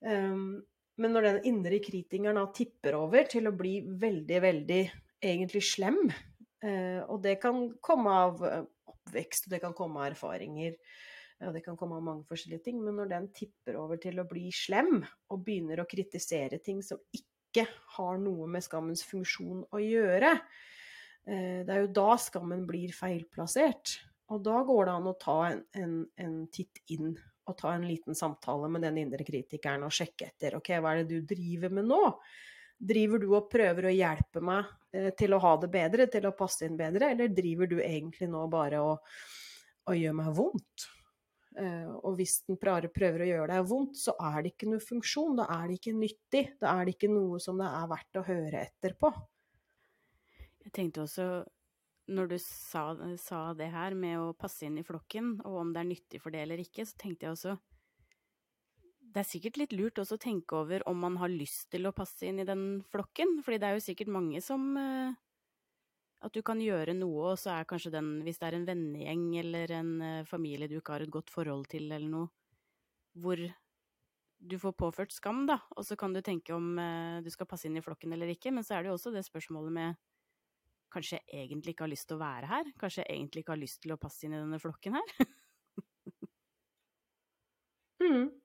Um, 0.06 0.62
men 1.02 1.16
når 1.16 1.28
den 1.28 1.40
indre 1.52 1.80
kritikeren 1.84 2.40
da 2.40 2.46
tipper 2.56 2.98
over 3.00 3.28
til 3.30 3.50
å 3.50 3.56
bli 3.58 3.80
veldig, 3.86 4.40
veldig 4.44 4.82
egentlig 5.22 5.64
slem, 5.70 6.00
uh, 6.66 7.02
og 7.08 7.22
det 7.24 7.38
kan 7.44 7.64
komme 7.84 8.18
av 8.26 8.44
eh, 8.48 8.68
oppvekst, 8.92 9.50
det 9.52 9.62
kan 9.64 9.76
komme 9.78 10.02
av 10.02 10.12
erfaringer, 10.12 10.76
og 11.42 11.56
det 11.56 11.64
kan 11.66 11.78
komme 11.80 11.98
av 11.98 12.06
mange 12.06 12.28
forskjellige 12.30 12.68
ting, 12.68 12.82
men 12.86 13.00
når 13.00 13.10
den 13.10 13.32
tipper 13.34 13.80
over 13.82 13.98
til 14.02 14.22
å 14.22 14.28
bli 14.30 14.52
slem, 14.54 15.00
og 15.34 15.46
begynner 15.46 15.82
å 15.82 15.90
kritisere 15.90 16.62
ting 16.62 16.84
som 16.86 17.02
ikke 17.18 17.66
har 17.98 18.22
noe 18.22 18.46
med 18.52 18.62
skammens 18.62 19.02
funksjon 19.10 19.66
å 19.74 19.82
gjøre, 19.82 20.36
det 21.26 21.74
er 21.74 21.82
jo 21.84 21.90
da 21.98 22.14
skammen 22.22 22.62
blir 22.70 22.94
feilplassert. 22.94 23.96
Og 24.32 24.40
da 24.46 24.62
går 24.64 24.88
det 24.88 24.94
an 24.96 25.10
å 25.10 25.18
ta 25.20 25.38
en, 25.50 25.62
en, 25.76 25.98
en, 26.24 26.38
titt 26.54 26.80
inn 26.94 27.12
og 27.50 27.58
ta 27.60 27.74
en 27.76 27.84
liten 27.84 28.16
samtale 28.16 28.70
med 28.72 28.86
den 28.86 29.02
indre 29.02 29.26
kritikeren 29.28 29.84
og 29.84 29.94
sjekke 29.96 30.30
etter. 30.30 30.56
Ok, 30.60 30.72
hva 30.80 30.94
er 30.94 31.02
det 31.02 31.18
du 31.20 31.34
driver 31.34 31.74
med 31.74 31.90
nå? 31.90 32.02
Driver 32.82 33.22
du 33.22 33.28
og 33.36 33.50
prøver 33.52 33.88
å 33.88 33.94
hjelpe 33.94 34.42
meg 34.44 34.70
eh, 34.96 35.12
til 35.18 35.36
å 35.36 35.42
ha 35.44 35.54
det 35.62 35.70
bedre, 35.74 36.08
til 36.10 36.26
å 36.28 36.36
passe 36.38 36.66
inn 36.66 36.80
bedre, 36.80 37.12
eller 37.14 37.30
driver 37.36 37.70
du 37.70 37.78
egentlig 37.82 38.30
nå 38.32 38.48
bare 38.52 38.82
og, 38.82 39.14
og 39.86 40.00
gjør 40.00 40.18
meg 40.18 40.34
vondt? 40.40 40.88
Eh, 41.60 41.88
og 42.02 42.16
hvis 42.16 42.40
den 42.48 42.60
prøver, 42.62 43.26
å 43.26 43.30
gjøre 43.30 43.50
deg 43.54 43.70
vondt, 43.70 43.98
så 44.00 44.16
er 44.32 44.42
det 44.42 44.54
ikke 44.54 44.70
noe 44.72 44.84
funksjon, 44.84 45.40
da 45.42 45.48
er 45.58 45.68
det 45.68 45.80
ikke 45.80 45.96
nyttig. 45.98 46.46
Da 46.62 46.76
er 46.76 46.88
det 46.88 46.96
ikke 46.96 47.12
noe 47.12 47.42
som 47.44 47.60
det 47.60 47.68
er 47.68 47.90
verdt 47.92 48.22
å 48.22 48.28
høre 48.28 48.64
etter 48.66 48.96
på. 49.00 49.12
Jeg 50.62 50.74
tenkte 50.78 51.04
også 51.04 51.28
når 52.12 52.32
du 52.32 52.38
sa, 52.44 52.86
sa, 53.22 53.42
det 53.58 53.70
her 53.72 53.96
med 53.98 54.20
å 54.20 54.32
passe 54.38 54.66
inn 54.68 54.80
i 54.80 54.86
flokken, 54.86 55.38
og 55.46 55.60
om 55.62 55.74
det 55.74 55.82
er 55.82 55.90
nyttig 55.92 56.22
for 56.24 56.34
det 56.34 56.44
eller 56.46 56.62
ikke, 56.64 56.86
så 56.88 56.98
tenkte 57.00 57.28
jeg 57.28 57.36
også 57.36 57.56
Det 59.12 59.20
er 59.20 59.28
sikkert 59.28 59.58
litt 59.60 59.74
lurt 59.76 60.00
også 60.00 60.16
å 60.16 60.24
tenke 60.24 60.56
over 60.56 60.86
om 60.88 61.02
man 61.04 61.18
har 61.20 61.32
lyst 61.32 61.68
til 61.74 61.88
å 61.88 61.96
passe 61.96 62.24
inn 62.28 62.40
i 62.40 62.48
den 62.48 62.80
flokken, 62.94 63.42
fordi 63.44 63.60
det 63.60 63.68
er 63.68 63.76
jo 63.76 63.84
sikkert 63.84 64.12
mange 64.14 64.40
som 64.44 64.70
uh, 64.80 65.12
At 66.22 66.36
du 66.38 66.44
kan 66.46 66.62
gjøre 66.62 66.94
noe, 66.96 67.34
og 67.34 67.40
så 67.42 67.56
er 67.56 67.68
kanskje 67.68 67.92
den, 67.96 68.22
hvis 68.24 68.40
det 68.40 68.48
er 68.48 68.60
en 68.60 68.68
vennegjeng 68.70 69.26
eller 69.42 69.74
en 69.80 69.92
uh, 70.00 70.28
familie 70.30 70.70
du 70.72 70.78
ikke 70.78 70.96
har 70.96 71.04
et 71.04 71.12
godt 71.12 71.34
forhold 71.34 71.68
til 71.72 71.90
eller 71.90 72.08
noe, 72.08 72.30
hvor 73.20 73.42
du 74.42 74.56
får 74.58 74.74
påført 74.80 75.12
skam, 75.14 75.44
da, 75.50 75.60
og 75.76 75.84
så 75.86 75.98
kan 76.00 76.16
du 76.16 76.22
tenke 76.24 76.56
om 76.56 76.72
uh, 76.80 77.20
du 77.26 77.28
skal 77.34 77.50
passe 77.50 77.68
inn 77.68 77.78
i 77.78 77.84
flokken 77.84 78.16
eller 78.16 78.32
ikke, 78.32 78.54
men 78.56 78.64
så 78.64 78.78
er 78.78 78.86
det 78.86 78.94
jo 78.94 79.00
også 79.00 79.12
det 79.12 79.26
spørsmålet 79.28 79.76
med 79.76 80.00
kanskje 80.92 81.20
jeg 81.20 81.46
egentlig 81.46 81.76
ikke 81.76 81.86
har 81.86 81.92
lyst 81.92 82.08
til 82.08 82.18
å 82.18 82.24
være 82.24 82.48
her? 82.52 82.72
Kanskje 82.80 83.04
jeg 83.04 83.18
egentlig 83.18 83.44
ikke 83.44 83.56
har 83.56 83.62
lyst 83.62 83.82
til 83.84 83.96
å 83.96 84.00
passe 84.00 84.28
inn 84.28 84.36
i 84.36 84.40
denne 84.40 84.60
flokken 84.60 84.98
her? 85.00 85.14
mm. 88.04 88.41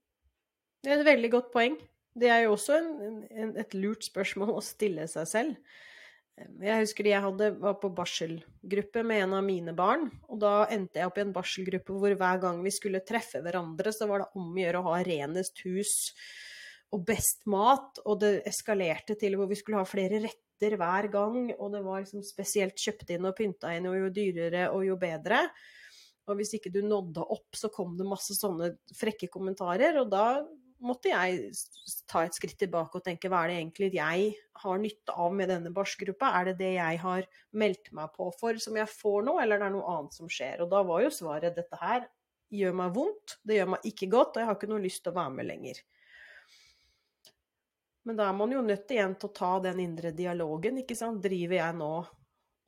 Det 0.87 0.93
er 0.95 1.00
et 1.02 1.09
veldig 1.09 1.33
godt 1.33 1.49
poeng. 1.50 1.75
Det 2.14 2.28
er 2.31 2.45
jo 2.45 2.52
også 2.55 2.76
en, 2.78 3.16
en, 3.26 3.52
et 3.59 3.73
lurt 3.75 4.07
spørsmål 4.07 4.52
å 4.55 4.62
stille 4.62 5.09
seg 5.11 5.26
selv. 5.26 5.57
Jeg 6.62 6.83
husker 6.85 7.09
jeg 7.09 7.25
hadde, 7.25 7.49
var 7.59 7.78
på 7.81 7.88
barselgruppe 7.97 9.02
med 9.09 9.25
en 9.25 9.35
av 9.35 9.43
mine 9.43 9.73
barn. 9.75 10.05
Og 10.31 10.38
da 10.45 10.69
endte 10.71 11.00
jeg 11.00 11.09
opp 11.09 11.19
i 11.19 11.25
en 11.25 11.33
barselgruppe 11.35 11.97
hvor 11.97 12.12
hver 12.21 12.38
gang 12.43 12.61
vi 12.62 12.71
skulle 12.71 13.02
treffe 13.09 13.40
hverandre, 13.43 13.90
så 13.90 14.07
var 14.07 14.23
det 14.23 14.28
om 14.38 14.52
å 14.52 14.61
gjøre 14.62 14.83
å 14.83 14.93
ha 14.93 15.00
renest 15.09 15.62
hus 15.66 15.95
og 16.95 17.02
best 17.09 17.43
mat. 17.50 17.99
Og 18.05 18.21
det 18.23 18.31
eskalerte 18.47 19.16
til 19.19 19.35
hvor 19.40 19.50
vi 19.50 19.59
skulle 19.59 19.81
ha 19.81 19.88
flere 19.88 20.21
retter 20.23 20.76
hver 20.78 21.09
gang. 21.11 21.49
Og 21.57 21.73
det 21.75 21.81
var 21.88 22.05
liksom 22.05 22.23
spesielt 22.28 22.78
kjøpt 22.78 23.11
inn 23.16 23.26
og 23.26 23.35
pynta 23.40 23.75
inn, 23.75 23.90
og 23.90 23.99
jo 24.05 24.12
dyrere 24.21 24.69
og 24.71 24.87
jo 24.87 25.00
bedre. 25.02 25.49
Og 26.31 26.38
hvis 26.38 26.55
ikke 26.61 26.71
du 26.75 26.78
nådde 26.87 27.26
opp, 27.26 27.59
så 27.59 27.73
kom 27.75 27.99
det 27.99 28.07
masse 28.07 28.38
sånne 28.38 28.76
frekke 28.95 29.26
kommentarer. 29.35 29.99
Og 29.99 30.14
da 30.14 30.28
måtte 30.85 31.11
jeg 31.11 31.52
ta 32.11 32.25
et 32.26 32.37
skritt 32.37 32.59
tilbake 32.61 32.99
og 32.99 33.04
tenke 33.06 33.30
hva 33.33 33.45
er 33.45 33.52
det 33.52 33.56
egentlig 33.61 33.88
jeg 33.97 34.28
har 34.62 34.78
nytte 34.83 35.14
av 35.16 35.35
med 35.37 35.50
denne 35.52 35.73
barskgruppa? 35.75 36.33
Er 36.38 36.50
det 36.50 36.56
det 36.61 36.73
jeg 36.76 37.00
har 37.02 37.26
meldt 37.56 37.90
meg 37.97 38.12
på 38.16 38.28
for 38.37 38.61
som 38.62 38.76
jeg 38.78 38.90
får 38.92 39.26
nå, 39.26 39.38
eller 39.42 39.61
det 39.61 39.68
er 39.68 39.75
noe 39.76 39.97
annet 39.97 40.16
som 40.16 40.30
skjer? 40.30 40.62
Og 40.64 40.71
da 40.73 40.83
var 40.87 41.04
jo 41.04 41.12
svaret 41.14 41.56
dette 41.56 41.80
her 41.80 42.06
gjør 42.52 42.76
meg 42.78 42.95
vondt, 42.95 43.38
det 43.42 43.59
gjør 43.59 43.73
meg 43.75 43.90
ikke 43.90 44.11
godt, 44.12 44.37
og 44.37 44.42
jeg 44.42 44.50
har 44.50 44.59
ikke 44.59 44.71
noe 44.71 44.85
lyst 44.85 45.02
til 45.02 45.12
å 45.12 45.18
være 45.18 45.35
med 45.35 45.49
lenger. 45.49 45.83
Men 48.06 48.21
da 48.21 48.28
er 48.28 48.37
man 48.38 48.52
jo 48.54 48.62
nødt 48.62 48.92
igjen 48.95 49.16
til 49.18 49.30
å 49.30 49.35
ta 49.35 49.52
den 49.64 49.80
indre 49.83 50.12
dialogen, 50.14 50.78
ikke 50.78 50.95
sant. 50.95 51.18
Driver 51.25 51.59
jeg 51.59 51.78
nå 51.80 51.95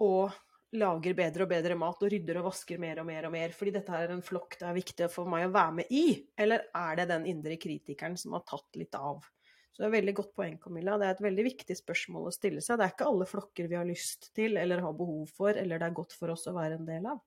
og 0.02 0.38
lager 0.76 1.14
bedre 1.16 1.46
og 1.46 1.50
bedre 1.50 1.76
mat 1.80 2.02
og 2.04 2.12
rydder 2.12 2.40
og 2.40 2.50
vasker 2.50 2.80
mer 2.82 3.00
og 3.00 3.06
mer 3.08 3.28
og 3.28 3.32
mer 3.32 3.54
fordi 3.56 3.72
dette 3.78 3.94
er 3.96 4.12
en 4.12 4.24
flokk 4.24 4.58
det 4.60 4.66
er 4.68 4.76
viktig 4.76 5.08
for 5.12 5.30
meg 5.30 5.46
å 5.46 5.54
være 5.54 5.76
med 5.80 5.94
i? 5.94 6.04
Eller 6.36 6.66
er 6.76 6.98
det 7.00 7.08
den 7.12 7.24
indre 7.30 7.56
kritikeren 7.60 8.18
som 8.20 8.36
har 8.36 8.44
tatt 8.48 8.76
litt 8.76 8.98
av? 8.98 9.24
Så 9.72 9.84
det 9.84 9.86
er 9.86 9.92
et 9.92 10.00
veldig 10.00 10.14
godt 10.18 10.30
poeng, 10.34 10.58
Camilla. 10.58 10.96
Det 10.98 11.06
er 11.06 11.14
et 11.14 11.22
veldig 11.22 11.42
viktig 11.46 11.74
spørsmål 11.78 12.28
å 12.28 12.34
stille 12.34 12.62
seg. 12.64 12.80
Det 12.80 12.86
er 12.88 12.94
ikke 12.96 13.08
alle 13.08 13.28
flokker 13.30 13.68
vi 13.70 13.76
har 13.78 13.86
lyst 13.86 14.32
til 14.34 14.58
eller 14.58 14.82
har 14.82 14.96
behov 14.98 15.30
for, 15.30 15.54
eller 15.54 15.78
det 15.78 15.86
er 15.86 15.94
godt 15.94 16.16
for 16.18 16.34
oss 16.34 16.48
å 16.50 16.54
være 16.56 16.80
en 16.80 16.88
del 16.88 17.06
av. 17.06 17.20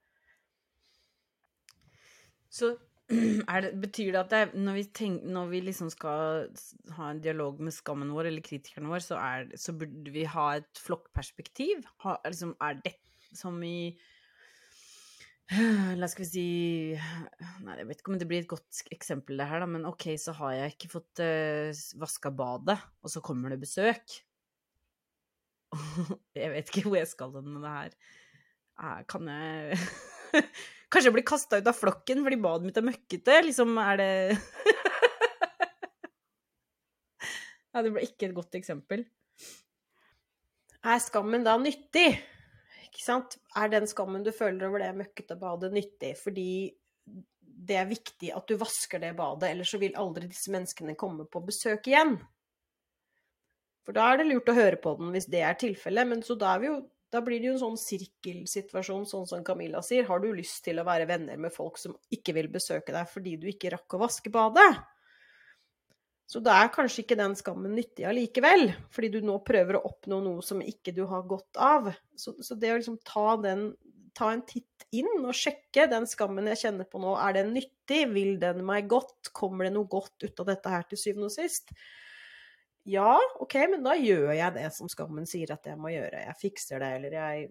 Så 2.51 2.73
det, 3.11 3.71
betyr 3.79 4.11
det 4.11 4.19
at 4.19 4.33
det, 4.33 4.41
når, 4.59 4.81
vi 4.81 4.83
tenk, 4.99 5.23
når, 5.23 5.47
vi 5.53 5.61
liksom 5.69 5.89
skal 5.93 6.43
ha 6.97 7.07
en 7.11 7.21
dialog 7.23 7.63
med 7.63 7.75
skammen 7.75 8.11
vår 8.11 8.29
eller 8.29 8.43
kritikeren 8.43 8.91
vår, 8.91 9.05
så, 9.05 9.19
er, 9.19 9.47
så 9.55 9.75
burde 9.75 10.11
vi 10.11 10.27
ha 10.35 10.49
et 10.59 10.83
flokkperspektiv? 10.83 11.87
Ha, 12.03 12.17
liksom, 12.27 12.57
er 12.59 12.83
dette 12.83 13.10
som 13.35 13.57
i 13.63 13.91
La 15.99 16.07
skal 16.07 16.23
vi 16.23 16.29
si 16.29 16.47
Nei, 17.65 17.77
jeg 17.81 17.87
vet 17.89 18.01
ikke 18.01 18.13
om 18.13 18.19
det 18.21 18.27
blir 18.29 18.43
et 18.43 18.51
godt 18.51 18.83
eksempel, 18.93 19.39
det 19.39 19.47
her, 19.49 19.63
da, 19.63 19.69
men 19.69 19.87
OK, 19.89 20.09
så 20.21 20.35
har 20.39 20.55
jeg 20.55 20.75
ikke 20.75 20.91
fått 20.93 21.23
uh, 21.23 21.71
vaska 22.01 22.31
badet, 22.35 22.79
og 23.03 23.11
så 23.11 23.23
kommer 23.25 23.51
det 23.51 23.61
besøk. 23.63 24.19
jeg 26.39 26.51
vet 26.53 26.71
ikke 26.71 26.85
hvor 26.87 26.99
jeg 26.99 27.09
skal 27.11 27.35
med 27.39 27.61
det 27.63 27.73
her. 27.75 27.97
Uh, 28.81 29.01
kan 29.11 29.27
jeg 29.27 29.79
Kanskje 30.91 31.07
jeg 31.07 31.15
blir 31.15 31.27
kasta 31.27 31.59
ut 31.61 31.67
av 31.69 31.75
flokken 31.77 32.23
fordi 32.25 32.37
badet 32.43 32.67
mitt 32.67 32.79
er 32.79 32.83
møkkete? 32.83 33.37
Liksom, 33.47 33.77
er 33.79 33.99
det 34.01 34.11
Ja, 37.71 37.79
det 37.79 37.93
ble 37.95 38.03
ikke 38.03 38.27
et 38.27 38.35
godt 38.35 38.57
eksempel. 38.59 39.05
Er 40.83 40.99
skammen 40.99 41.45
da 41.45 41.53
nyttig? 41.61 42.09
Ikke 42.91 43.05
sant? 43.05 43.37
Er 43.55 43.71
den 43.71 43.87
skammen 43.87 44.23
du 44.25 44.33
føler 44.35 44.67
over 44.67 44.83
det 44.83 44.91
møkkete 44.99 45.37
badet, 45.39 45.71
nyttig? 45.75 46.11
Fordi 46.19 46.49
det 47.61 47.77
er 47.77 47.89
viktig 47.89 48.31
at 48.35 48.49
du 48.49 48.57
vasker 48.59 48.99
det 48.99 49.13
badet, 49.17 49.51
ellers 49.51 49.71
så 49.71 49.79
vil 49.81 49.97
aldri 49.99 50.27
disse 50.27 50.51
menneskene 50.51 50.97
komme 50.99 51.27
på 51.29 51.43
besøk 51.47 51.87
igjen. 51.87 52.17
For 53.85 53.95
da 53.97 54.11
er 54.11 54.21
det 54.21 54.27
lurt 54.29 54.49
å 54.51 54.57
høre 54.57 54.79
på 54.81 54.95
den 54.99 55.13
hvis 55.15 55.29
det 55.31 55.43
er 55.45 55.57
tilfellet. 55.61 56.09
Men 56.09 56.25
så 56.25 56.35
da, 56.39 56.57
jo, 56.61 56.81
da 57.13 57.21
blir 57.25 57.41
det 57.41 57.49
jo 57.49 57.55
en 57.55 57.63
sånn 57.63 57.79
sirkelsituasjon, 57.81 59.07
sånn 59.09 59.29
som 59.29 59.45
Camilla 59.45 59.81
sier. 59.85 60.05
Har 60.09 60.21
du 60.21 60.29
lyst 60.35 60.61
til 60.67 60.81
å 60.81 60.87
være 60.87 61.07
venner 61.09 61.39
med 61.41 61.53
folk 61.55 61.79
som 61.81 61.95
ikke 62.13 62.35
vil 62.37 62.51
besøke 62.53 62.93
deg 62.93 63.09
fordi 63.09 63.37
du 63.41 63.47
ikke 63.51 63.73
rakk 63.73 63.97
å 63.97 64.03
vaske 64.03 64.33
badet? 64.33 64.69
Så 66.31 66.39
da 66.39 66.53
er 66.61 66.69
kanskje 66.71 67.03
ikke 67.03 67.17
den 67.19 67.33
skammen 67.35 67.73
nyttig 67.75 68.05
allikevel, 68.07 68.69
fordi 68.95 69.09
du 69.11 69.17
nå 69.27 69.33
prøver 69.43 69.75
å 69.75 69.85
oppnå 69.89 70.21
noe 70.23 70.43
som 70.45 70.61
ikke 70.63 70.93
du 70.95 71.01
har 71.09 71.25
godt 71.27 71.59
av. 71.59 71.89
Så, 72.15 72.37
så 72.39 72.55
det 72.55 72.71
å 72.71 72.77
liksom 72.77 73.01
ta, 73.03 73.33
den, 73.43 73.65
ta 74.15 74.29
en 74.31 74.45
titt 74.47 74.85
inn 74.95 75.25
og 75.25 75.35
sjekke 75.35 75.89
den 75.91 76.07
skammen 76.07 76.47
jeg 76.53 76.61
kjenner 76.63 76.87
på 76.87 77.01
nå, 77.03 77.17
er 77.19 77.35
den 77.35 77.51
nyttig? 77.57 78.05
Vil 78.13 78.37
den 78.39 78.63
meg 78.67 78.87
godt? 78.91 79.33
Kommer 79.35 79.67
det 79.67 79.73
noe 79.75 79.91
godt 79.91 80.23
ut 80.23 80.39
av 80.39 80.53
dette 80.53 80.71
her 80.71 80.87
til 80.87 81.03
syvende 81.03 81.27
og 81.27 81.35
sist? 81.35 81.75
Ja, 82.87 83.19
OK, 83.43 83.59
men 83.75 83.83
da 83.83 83.99
gjør 83.99 84.31
jeg 84.31 84.55
det 84.55 84.69
som 84.73 84.87
skammen 84.89 85.27
sier 85.29 85.51
at 85.53 85.67
jeg 85.67 85.77
må 85.83 85.91
gjøre. 85.91 86.23
Jeg 86.29 86.39
fikser 86.39 86.79
det, 86.79 86.95
eller 86.95 87.19
jeg, 87.19 87.47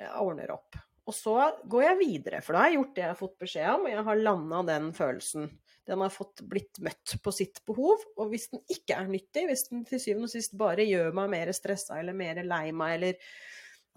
jeg 0.00 0.14
ordner 0.24 0.56
opp. 0.56 0.80
Og 1.08 1.16
så 1.16 1.36
går 1.68 1.84
jeg 1.84 2.00
videre, 2.00 2.40
for 2.44 2.56
da 2.56 2.64
har 2.64 2.72
jeg 2.72 2.80
gjort 2.80 2.96
det 2.96 3.04
jeg 3.04 3.12
har 3.12 3.20
fått 3.20 3.40
beskjed 3.44 3.74
om, 3.76 3.84
og 3.84 3.92
jeg 3.92 4.08
har 4.08 4.24
landa 4.24 4.64
den 4.72 4.90
følelsen. 4.96 5.52
Den 5.88 6.02
har 6.04 6.12
fått 6.12 6.42
blitt 6.44 6.80
møtt 6.84 7.14
på 7.24 7.32
sitt 7.32 7.62
behov, 7.68 8.02
og 8.20 8.32
hvis 8.32 8.50
den 8.52 8.60
ikke 8.68 8.98
er 8.98 9.08
nyttig, 9.08 9.46
hvis 9.48 9.68
den 9.70 9.86
til 9.88 10.02
syvende 10.02 10.28
og 10.28 10.34
sist 10.34 10.56
bare 10.60 10.84
gjør 10.84 11.14
meg 11.16 11.32
mer 11.32 11.52
stressa 11.56 11.96
eller 12.00 12.16
mer 12.16 12.42
lei 12.44 12.66
meg, 12.76 12.98
eller 12.98 13.32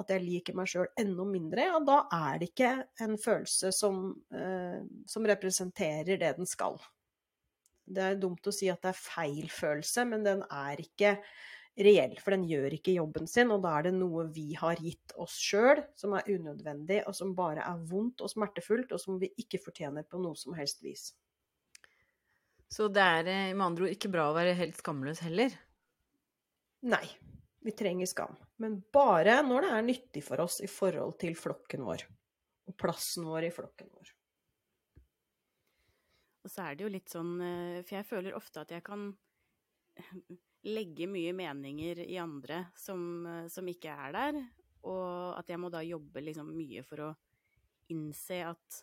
at 0.01 0.13
jeg 0.13 0.23
liker 0.23 0.57
meg 0.57 0.69
sjøl 0.71 0.87
enda 0.99 1.25
mindre, 1.27 1.67
ja, 1.67 1.79
da 1.85 1.97
er 2.15 2.41
det 2.41 2.51
ikke 2.51 2.71
en 3.05 3.17
følelse 3.21 3.71
som, 3.75 4.03
eh, 4.33 4.81
som, 5.09 5.27
representerer 5.27 6.17
det 6.21 6.35
den 6.39 6.49
skal. 6.49 6.79
Det 7.91 8.05
er 8.05 8.21
dumt 8.21 8.47
å 8.47 8.53
si 8.55 8.69
at 8.71 8.81
det 8.85 8.93
er 8.93 9.01
feil 9.01 9.49
følelse, 9.51 10.05
men 10.07 10.23
den 10.25 10.45
er 10.47 10.81
ikke 10.81 11.17
reell, 11.81 12.15
for 12.19 12.35
den 12.35 12.45
gjør 12.47 12.75
ikke 12.75 12.95
jobben 12.95 13.27
sin, 13.29 13.51
og 13.53 13.63
da 13.63 13.77
er 13.77 13.89
det 13.89 13.95
noe 13.97 14.27
vi 14.35 14.51
har 14.59 14.79
gitt 14.83 15.13
oss 15.19 15.37
sjøl 15.39 15.83
som 15.99 16.15
er 16.17 16.27
unødvendig, 16.31 17.01
og 17.07 17.15
som 17.17 17.35
bare 17.35 17.65
er 17.67 17.83
vondt 17.91 18.23
og 18.23 18.31
smertefullt, 18.31 18.91
og 18.95 19.01
som 19.01 19.19
vi 19.21 19.31
ikke 19.43 19.61
fortjener 19.63 20.07
på 20.07 20.21
noe 20.21 20.39
som 20.39 20.55
helst 20.57 20.83
vis. 20.85 21.11
Så 22.71 22.87
det 22.93 23.03
er 23.03 23.27
eh, 23.27 23.51
med 23.51 23.65
andre 23.65 23.87
ord 23.87 23.97
ikke 23.97 24.11
bra 24.13 24.29
å 24.29 24.37
være 24.37 24.55
helt 24.59 24.79
skamløs 24.79 25.21
heller? 25.25 25.53
Nei. 26.87 27.03
Vi 27.61 27.73
trenger 27.77 28.09
skam. 28.09 28.33
Men 28.57 28.79
bare 28.93 29.35
når 29.45 29.67
det 29.67 29.71
er 29.75 29.83
nyttig 29.85 30.23
for 30.25 30.41
oss 30.41 30.57
i 30.65 30.69
forhold 30.71 31.19
til 31.21 31.35
flokken 31.37 31.83
vår. 31.85 32.07
Og 32.71 32.77
plassen 32.79 33.27
vår 33.29 33.49
i 33.49 33.51
flokken 33.53 33.91
vår. 33.91 34.13
Og 36.41 36.49
så 36.49 36.63
er 36.65 36.77
det 36.77 36.87
jo 36.87 36.93
litt 36.93 37.11
sånn 37.11 37.35
eh, 37.45 37.81
For 37.85 37.99
jeg 37.99 38.07
føler 38.09 38.37
ofte 38.37 38.63
at 38.63 38.73
jeg 38.73 38.85
kan 38.85 39.11
legge 40.77 41.09
mye 41.09 41.35
meninger 41.37 42.01
i 42.07 42.17
andre 42.21 42.63
som, 42.77 43.03
eh, 43.29 43.45
som 43.51 43.67
ikke 43.69 43.93
er 44.07 44.15
der. 44.17 44.41
Og 44.89 45.37
at 45.37 45.51
jeg 45.51 45.61
må 45.61 45.69
da 45.69 45.83
jobbe 45.85 46.23
liksom 46.23 46.49
mye 46.55 46.81
for 46.87 47.11
å 47.11 47.11
innse 47.93 48.39
at 48.47 48.81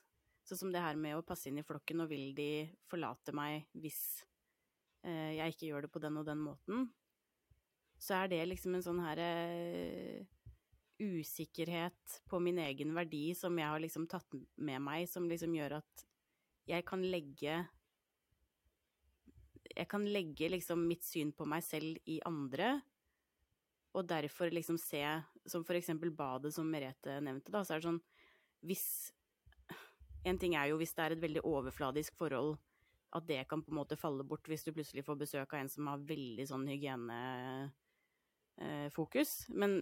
Sånn 0.48 0.62
som 0.62 0.70
det 0.72 0.80
her 0.80 0.96
med 0.96 1.18
å 1.18 1.24
passe 1.26 1.50
inn 1.50 1.60
i 1.60 1.66
flokken, 1.66 2.00
og 2.00 2.08
vil 2.08 2.30
de 2.36 2.68
forlate 2.88 3.34
meg 3.36 3.66
hvis 3.76 4.00
eh, 5.04 5.36
jeg 5.36 5.52
ikke 5.52 5.68
gjør 5.68 5.84
det 5.84 5.92
på 5.92 6.00
den 6.00 6.16
og 6.16 6.24
den 6.24 6.40
måten, 6.40 6.86
så 8.00 8.22
er 8.22 8.30
det 8.32 8.44
liksom 8.46 8.78
en 8.78 8.84
sånn 8.86 9.02
her 9.02 9.20
eh, 9.20 10.22
usikkerhet 10.98 12.20
på 12.30 12.40
min 12.40 12.58
egen 12.64 12.94
verdi 12.96 13.34
som 13.36 13.58
jeg 13.60 13.68
har 13.68 13.82
liksom 13.82 14.06
tatt 14.10 14.38
med 14.56 14.80
meg, 14.82 15.04
som 15.10 15.28
liksom 15.28 15.52
gjør 15.58 15.82
at 15.82 16.06
jeg 16.68 16.84
kan 16.88 17.04
legge 17.04 17.58
Jeg 19.68 19.86
kan 19.88 20.04
legge 20.08 20.48
liksom 20.48 20.80
mitt 20.88 21.04
syn 21.04 21.30
på 21.36 21.44
meg 21.46 21.62
selv 21.62 22.00
i 22.08 22.16
andre, 22.26 22.80
og 23.94 24.08
derfor 24.08 24.50
liksom 24.50 24.78
se, 24.80 25.02
som 25.46 25.62
for 25.64 25.76
eksempel 25.76 26.10
badet 26.10 26.54
som 26.56 26.66
Merete 26.66 27.20
nevnte, 27.20 27.52
da, 27.52 27.62
så 27.62 27.76
er 27.76 27.82
det 27.82 27.90
sånn 27.90 28.00
Hvis 28.64 28.88
en 30.24 30.38
ting 30.38 30.54
er 30.58 30.66
jo 30.70 30.76
hvis 30.80 30.94
det 30.96 31.04
er 31.04 31.12
et 31.14 31.22
veldig 31.22 31.42
overfladisk 31.46 32.16
forhold, 32.18 32.58
at 33.16 33.24
det 33.28 33.48
kan 33.48 33.62
på 33.64 33.70
en 33.72 33.80
måte 33.80 33.96
falle 33.96 34.24
bort 34.26 34.48
hvis 34.48 34.64
du 34.66 34.72
plutselig 34.76 35.04
får 35.06 35.16
besøk 35.22 35.48
av 35.54 35.60
en 35.62 35.72
som 35.72 35.86
har 35.88 36.08
veldig 36.08 36.46
sånn 36.48 36.66
hygienefokus. 36.68 39.32
Eh, 39.48 39.54
Men 39.56 39.72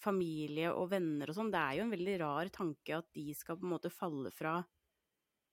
familie 0.00 0.72
og 0.72 0.90
venner 0.92 1.28
og 1.28 1.36
sånn, 1.36 1.50
det 1.52 1.60
er 1.60 1.72
jo 1.76 1.82
en 1.86 1.92
veldig 1.92 2.16
rar 2.22 2.46
tanke 2.54 2.96
at 2.96 3.08
de 3.16 3.34
skal 3.34 3.58
på 3.58 3.66
en 3.66 3.74
måte 3.74 3.90
falle 3.92 4.30
fra, 4.34 4.54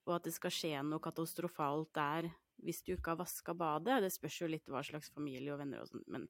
og 0.08 0.16
at 0.16 0.28
det 0.28 0.34
skal 0.36 0.54
skje 0.54 0.84
noe 0.86 1.04
katastrofalt 1.04 1.92
der 1.98 2.30
hvis 2.64 2.82
du 2.84 2.94
ikke 2.94 3.14
har 3.14 3.22
vaska 3.22 3.56
badet. 3.56 4.02
Det 4.04 4.12
spørs 4.14 4.42
jo 4.42 4.52
litt 4.52 4.70
hva 4.70 4.84
slags 4.86 5.12
familie 5.16 5.54
og 5.54 5.62
venner 5.62 5.84
og 5.84 5.92
sånn, 5.92 6.06
men 6.08 6.28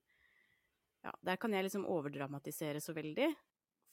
ja, 1.05 1.13
der 1.23 1.39
kan 1.39 1.53
jeg 1.55 1.67
liksom 1.67 1.87
overdramatisere 1.87 2.81
så 2.83 2.95
veldig. 2.95 3.29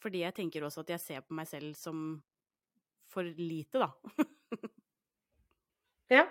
Fordi 0.03 0.25
jeg 0.25 0.37
tenker 0.37 0.67
også 0.67 0.83
at 0.83 0.91
jeg 0.93 1.03
ser 1.03 1.23
på 1.25 1.37
meg 1.39 1.49
selv 1.49 1.77
som 1.79 2.19
for 3.13 3.27
lite, 3.37 3.81
da. 3.81 3.91
ja. 6.17 6.27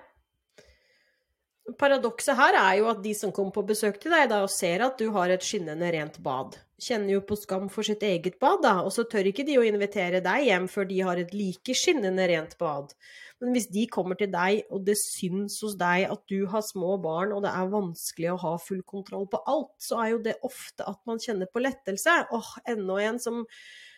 paradokset 1.80 2.38
her 2.38 2.58
er 2.60 2.78
jo 2.80 2.90
at 2.92 3.02
de 3.04 3.16
som 3.18 3.34
kommer 3.34 3.56
på 3.56 3.66
besøk 3.72 3.98
til 4.02 4.14
deg 4.14 4.30
da 4.30 4.44
og 4.46 4.54
ser 4.54 4.86
at 4.86 5.00
du 5.02 5.10
har 5.16 5.34
et 5.34 5.44
skinnende 5.44 5.90
rent 5.96 6.20
bad, 6.24 6.58
kjenner 6.82 7.16
jo 7.16 7.24
på 7.26 7.38
skam 7.40 7.68
for 7.74 7.88
sitt 7.88 8.04
eget 8.06 8.38
bad, 8.42 8.62
da, 8.64 8.76
og 8.86 8.92
så 8.94 9.06
tør 9.10 9.32
ikke 9.32 9.46
de 9.48 9.58
å 9.60 9.66
invitere 9.66 10.22
deg 10.24 10.50
hjem 10.50 10.68
før 10.72 10.90
de 10.92 11.00
har 11.08 11.22
et 11.22 11.34
like 11.36 11.76
skinnende 11.78 12.28
rent 12.32 12.58
bad. 12.62 12.94
Men 13.42 13.56
hvis 13.56 13.68
de 13.72 13.84
kommer 13.92 14.18
til 14.20 14.32
deg, 14.32 14.64
og 14.72 14.86
det 14.88 14.96
syns 15.02 15.58
hos 15.64 15.76
deg 15.80 16.06
at 16.12 16.24
du 16.32 16.46
har 16.52 16.64
små 16.64 16.96
barn, 17.04 17.34
og 17.36 17.44
det 17.44 17.52
er 17.52 17.74
vanskelig 17.74 18.32
å 18.32 18.40
ha 18.46 18.54
full 18.62 18.84
kontroll 18.88 19.28
på 19.32 19.42
alt, 19.52 19.74
så 19.84 20.00
er 20.04 20.14
jo 20.14 20.24
det 20.30 20.38
ofte 20.48 20.88
at 20.88 21.02
man 21.10 21.20
kjenner 21.22 21.52
på 21.52 21.64
lettelse. 21.64 22.16
åh, 22.32 22.56
enda 22.76 23.02
en 23.10 23.20
som 23.20 23.46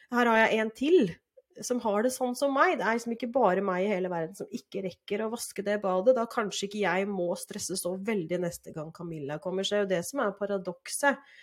Her 0.07 0.25
har 0.31 0.37
jeg 0.39 0.59
en 0.61 0.69
til 0.71 0.99
som 1.65 1.79
har 1.83 2.05
det 2.05 2.11
sånn 2.13 2.35
som 2.37 2.53
meg. 2.53 2.75
Det 2.79 2.85
er 2.85 2.97
liksom 2.97 3.13
ikke 3.15 3.31
bare 3.33 3.63
meg 3.65 3.85
i 3.85 3.89
hele 3.91 4.11
verden 4.11 4.35
som 4.37 4.49
ikke 4.53 4.83
rekker 4.85 5.23
å 5.23 5.31
vaske 5.33 5.63
det 5.65 5.79
badet. 5.83 6.15
Da 6.17 6.27
kanskje 6.29 6.67
ikke 6.67 6.83
jeg 6.83 7.07
må 7.09 7.29
stresse 7.39 7.77
så 7.79 7.95
veldig 7.95 8.41
neste 8.43 8.73
gang 8.75 8.91
Camilla 8.95 9.39
kommer. 9.43 9.65
Så 9.65 9.75
det 9.75 9.79
er 9.79 9.85
jo 9.85 9.91
det 9.95 10.03
som 10.09 10.23
er 10.23 10.37
paradokset. 10.37 11.33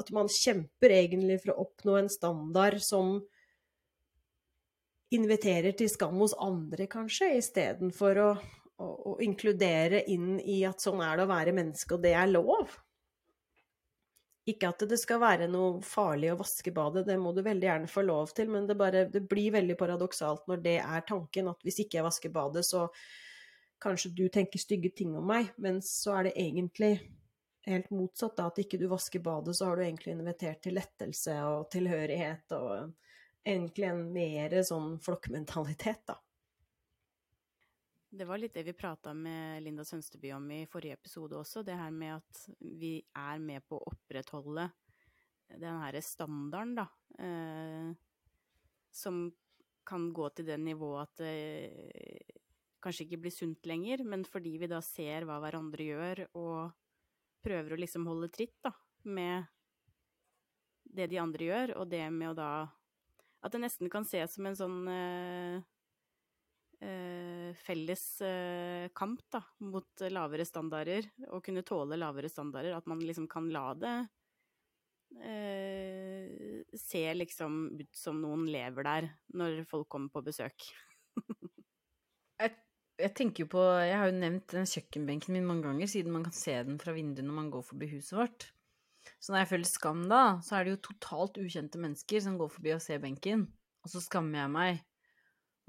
At 0.00 0.12
man 0.16 0.30
kjemper 0.32 0.94
egentlig 0.96 1.42
for 1.42 1.52
å 1.52 1.66
oppnå 1.66 1.98
en 2.00 2.10
standard 2.12 2.80
som 2.84 3.18
inviterer 5.12 5.76
til 5.76 5.90
skam 5.92 6.16
hos 6.22 6.32
andre, 6.40 6.86
kanskje, 6.88 7.34
istedenfor 7.36 8.20
å, 8.22 8.30
å, 8.80 8.86
å 9.12 9.18
inkludere 9.24 10.00
inn 10.08 10.38
i 10.40 10.62
at 10.64 10.80
sånn 10.80 11.02
er 11.04 11.18
det 11.20 11.26
å 11.26 11.32
være 11.34 11.52
menneske, 11.56 11.98
og 11.98 12.06
det 12.06 12.14
er 12.16 12.32
lov. 12.32 12.72
Ikke 14.50 14.72
at 14.72 14.82
det 14.90 14.98
skal 14.98 15.20
være 15.22 15.46
noe 15.50 15.78
farlig 15.86 16.32
å 16.32 16.38
vaske 16.40 16.72
badet, 16.74 17.04
det 17.06 17.14
må 17.20 17.30
du 17.34 17.44
veldig 17.46 17.68
gjerne 17.68 17.90
få 17.90 18.02
lov 18.02 18.32
til, 18.34 18.48
men 18.50 18.66
det, 18.66 18.74
bare, 18.78 19.04
det 19.12 19.22
blir 19.30 19.54
veldig 19.54 19.76
paradoksalt 19.78 20.48
når 20.50 20.64
det 20.64 20.78
er 20.82 21.04
tanken, 21.06 21.50
at 21.52 21.62
hvis 21.62 21.78
ikke 21.84 22.00
jeg 22.00 22.06
vasker 22.08 22.32
badet, 22.34 22.64
så 22.66 22.88
kanskje 23.82 24.10
du 24.18 24.24
tenker 24.34 24.62
stygge 24.62 24.90
ting 24.98 25.14
om 25.18 25.28
meg, 25.30 25.52
men 25.62 25.78
så 25.86 26.16
er 26.18 26.28
det 26.28 26.34
egentlig 26.42 26.96
helt 27.66 27.92
motsatt, 27.94 28.34
da, 28.38 28.48
at 28.50 28.58
ikke 28.64 28.80
du 28.80 28.88
vasker 28.90 29.22
badet, 29.22 29.54
så 29.54 29.68
har 29.68 29.78
du 29.78 29.84
egentlig 29.84 30.16
invitert 30.16 30.62
til 30.64 30.74
lettelse 30.74 31.38
og 31.46 31.68
tilhørighet 31.70 32.54
og 32.58 32.92
egentlig 33.46 33.88
en 33.88 34.04
mer 34.14 34.58
sånn 34.66 34.96
flokkmentalitet, 35.02 36.02
da. 36.10 36.18
Det 38.12 38.26
var 38.28 38.36
litt 38.38 38.52
det 38.52 38.66
vi 38.66 38.72
prata 38.76 39.14
med 39.16 39.62
Linda 39.62 39.84
Sønsteby 39.88 40.34
om 40.36 40.50
i 40.52 40.66
forrige 40.68 40.98
episode 40.98 41.38
også, 41.38 41.62
det 41.64 41.78
her 41.78 41.92
med 41.96 42.18
at 42.18 42.40
vi 42.60 42.98
er 43.16 43.40
med 43.40 43.64
på 43.64 43.78
å 43.78 43.86
opprettholde 43.88 44.66
den 45.48 45.78
her 45.80 45.96
standarden, 46.04 46.74
da, 46.76 46.84
eh, 47.16 47.88
som 48.92 49.24
kan 49.88 50.10
gå 50.12 50.28
til 50.36 50.50
det 50.50 50.60
nivået 50.60 51.08
at 51.08 51.24
det 51.24 52.52
kanskje 52.84 53.06
ikke 53.06 53.22
blir 53.24 53.32
sunt 53.32 53.64
lenger, 53.64 54.04
men 54.04 54.28
fordi 54.28 54.58
vi 54.60 54.68
da 54.68 54.82
ser 54.84 55.24
hva 55.24 55.40
hverandre 55.40 55.88
gjør, 55.88 56.24
og 56.36 56.76
prøver 57.42 57.72
å 57.72 57.80
liksom 57.80 58.04
holde 58.12 58.28
tritt, 58.34 58.58
da, 58.60 58.74
med 59.08 59.48
det 60.84 61.08
de 61.08 61.24
andre 61.24 61.48
gjør, 61.48 61.78
og 61.80 61.88
det 61.88 62.04
med 62.12 62.34
å 62.34 62.38
da 62.44 62.52
At 63.42 63.50
det 63.56 63.58
nesten 63.64 63.88
kan 63.90 64.04
ses 64.06 64.36
som 64.36 64.46
en 64.46 64.54
sånn 64.54 64.82
eh, 64.86 65.62
felles 67.62 68.04
eh, 68.26 68.88
kamp 68.96 69.22
da, 69.30 69.42
mot 69.62 70.02
lavere 70.10 70.46
standarder, 70.46 71.06
og 71.30 71.42
kunne 71.46 71.64
tåle 71.66 71.98
lavere 72.00 72.30
standarder. 72.32 72.76
At 72.76 72.88
man 72.90 73.02
liksom 73.04 73.28
kan 73.30 73.48
la 73.54 73.66
det 73.78 73.96
eh, 75.20 76.62
se 76.78 77.04
liksom 77.14 77.64
ut 77.80 77.92
som 77.96 78.20
noen 78.22 78.46
lever 78.50 78.88
der 78.88 79.10
når 79.38 79.62
folk 79.70 79.90
kommer 79.92 80.12
på 80.12 80.24
besøk. 80.26 80.68
jeg, 82.42 83.12
tenker 83.14 83.44
jo 83.44 83.52
på 83.52 83.62
Jeg 83.82 83.98
har 83.98 84.08
jo 84.08 84.18
nevnt 84.18 84.54
den 84.54 84.68
kjøkkenbenken 84.68 85.36
min 85.36 85.46
mange 85.48 85.68
ganger, 85.68 85.90
siden 85.90 86.14
man 86.14 86.26
kan 86.26 86.36
se 86.36 86.56
den 86.66 86.80
fra 86.82 86.94
vinduet 86.96 87.26
når 87.28 87.38
man 87.38 87.52
går 87.52 87.66
forbi 87.68 87.90
huset 87.94 88.18
vårt. 88.18 88.48
Så 89.18 89.32
når 89.32 89.42
jeg 89.42 89.50
føler 89.50 89.68
skam 89.68 90.06
da, 90.10 90.22
så 90.46 90.56
er 90.58 90.64
det 90.64 90.76
jo 90.76 90.86
totalt 90.88 91.38
ukjente 91.42 91.80
mennesker 91.82 92.22
som 92.22 92.38
går 92.38 92.50
forbi 92.54 92.74
og 92.76 92.82
ser 92.84 93.02
benken, 93.02 93.48
og 93.82 93.90
så 93.90 94.02
skammer 94.02 94.44
jeg 94.44 94.52
meg. 94.54 94.82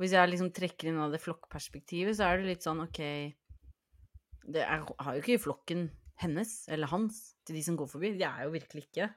Hvis 0.04 0.14
jeg 0.18 0.30
liksom 0.34 0.52
trekker 0.52 0.92
inn 0.92 1.00
av 1.00 1.14
det 1.14 1.22
flokkperspektivet, 1.24 2.18
så 2.18 2.28
er 2.28 2.42
det 2.42 2.50
litt 2.52 2.66
sånn 2.66 2.84
ok 2.84 3.00
Det 4.52 4.64
er, 4.66 4.84
har 4.84 5.16
jo 5.16 5.24
ikke 5.24 5.42
flokken 5.46 5.88
hennes 6.20 6.52
eller 6.72 6.92
hans 6.92 7.22
til 7.48 7.58
de 7.58 7.64
som 7.64 7.78
går 7.80 7.88
forbi. 7.90 8.16
Det 8.20 8.28
er 8.28 8.44
jo 8.46 8.54
virkelig 8.54 8.84
ikke. 8.90 9.08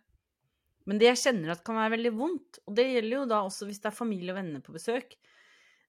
Men 0.86 1.00
det 1.02 1.08
jeg 1.10 1.22
kjenner 1.24 1.56
at 1.56 1.64
kan 1.66 1.78
være 1.80 1.96
veldig 1.96 2.12
vondt, 2.14 2.60
og 2.62 2.76
det 2.78 2.86
gjelder 2.86 3.16
jo 3.16 3.24
da 3.32 3.40
også 3.48 3.66
hvis 3.66 3.82
det 3.82 3.90
er 3.90 3.96
familie 3.96 4.30
og 4.32 4.38
venner 4.38 4.62
på 4.62 4.74
besøk, 4.76 5.16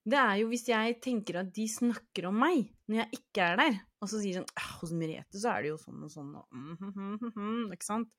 det 0.07 0.17
er 0.17 0.39
jo 0.39 0.47
hvis 0.49 0.65
jeg 0.71 0.97
tenker 1.03 1.41
at 1.41 1.51
de 1.53 1.67
snakker 1.69 2.29
om 2.29 2.37
meg 2.39 2.69
når 2.87 3.01
jeg 3.01 3.19
ikke 3.19 3.43
er 3.43 3.59
der, 3.59 3.77
og 4.01 4.09
så 4.09 4.21
sier 4.21 4.39
sånn 4.39 4.65
Hos 4.79 4.93
Merete 4.95 5.41
så 5.41 5.51
er 5.51 5.65
det 5.65 5.71
jo 5.73 5.79
sånn 5.81 6.05
og 6.05 6.13
sånn 6.13 6.31
og 6.39 6.45
mm, 6.55 6.75
mm, 6.79 7.31
mm, 7.35 7.63
Ikke 7.75 7.87
sant? 7.89 8.11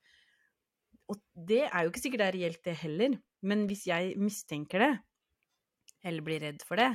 Og 1.09 1.17
det 1.33 1.63
er 1.65 1.83
jo 1.83 1.91
ikke 1.91 2.03
sikkert 2.03 2.21
det 2.21 2.27
er 2.27 2.35
reelt, 2.37 2.59
det 2.67 2.75
heller. 2.83 3.15
Men 3.49 3.63
hvis 3.65 3.87
jeg 3.89 4.13
mistenker 4.21 4.83
det, 4.83 4.91
eller 6.05 6.25
blir 6.25 6.43
redd 6.43 6.63
for 6.65 6.79
det, 6.79 6.91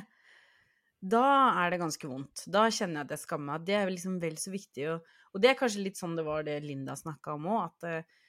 da 1.05 1.25
er 1.61 1.75
det 1.75 1.83
ganske 1.83 2.09
vondt. 2.09 2.47
Da 2.49 2.65
kjenner 2.73 3.03
jeg 3.03 3.09
at 3.09 3.15
jeg 3.17 3.25
skammer 3.27 3.53
meg. 3.53 3.65
Det 3.69 3.75
er 3.77 3.91
liksom 3.93 4.17
vel 4.23 4.39
så 4.41 4.53
viktig. 4.55 4.87
Og, 4.95 5.17
og, 5.35 5.41
det 5.43 5.51
er 5.51 5.59
kanskje 5.59 5.83
litt 5.85 6.01
sånn 6.01 6.15
det 6.17 6.25
var 6.25 6.47
det 6.47 6.63
Linda 6.65 6.95
snakka 6.97 7.35
om 7.37 7.51
òg, 7.53 7.67
at 7.67 7.89
uh, 7.91 8.23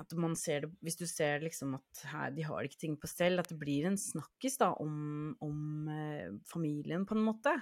at 0.00 0.12
man 0.18 0.36
ser 0.38 0.64
det 0.64 0.70
Hvis 0.84 0.98
du 1.00 1.06
ser 1.10 1.42
liksom 1.42 1.74
at 1.78 2.02
her, 2.12 2.30
de 2.34 2.44
har 2.46 2.66
ikke 2.66 2.80
ting 2.84 2.94
på 3.00 3.10
stell, 3.10 3.40
at 3.40 3.48
det 3.50 3.58
blir 3.58 3.88
en 3.88 3.98
snakkis 3.98 4.60
da 4.62 4.72
om, 4.82 5.34
om 5.42 5.88
eh, 5.90 6.30
familien, 6.46 7.06
på 7.06 7.16
en 7.16 7.26
måte. 7.26 7.54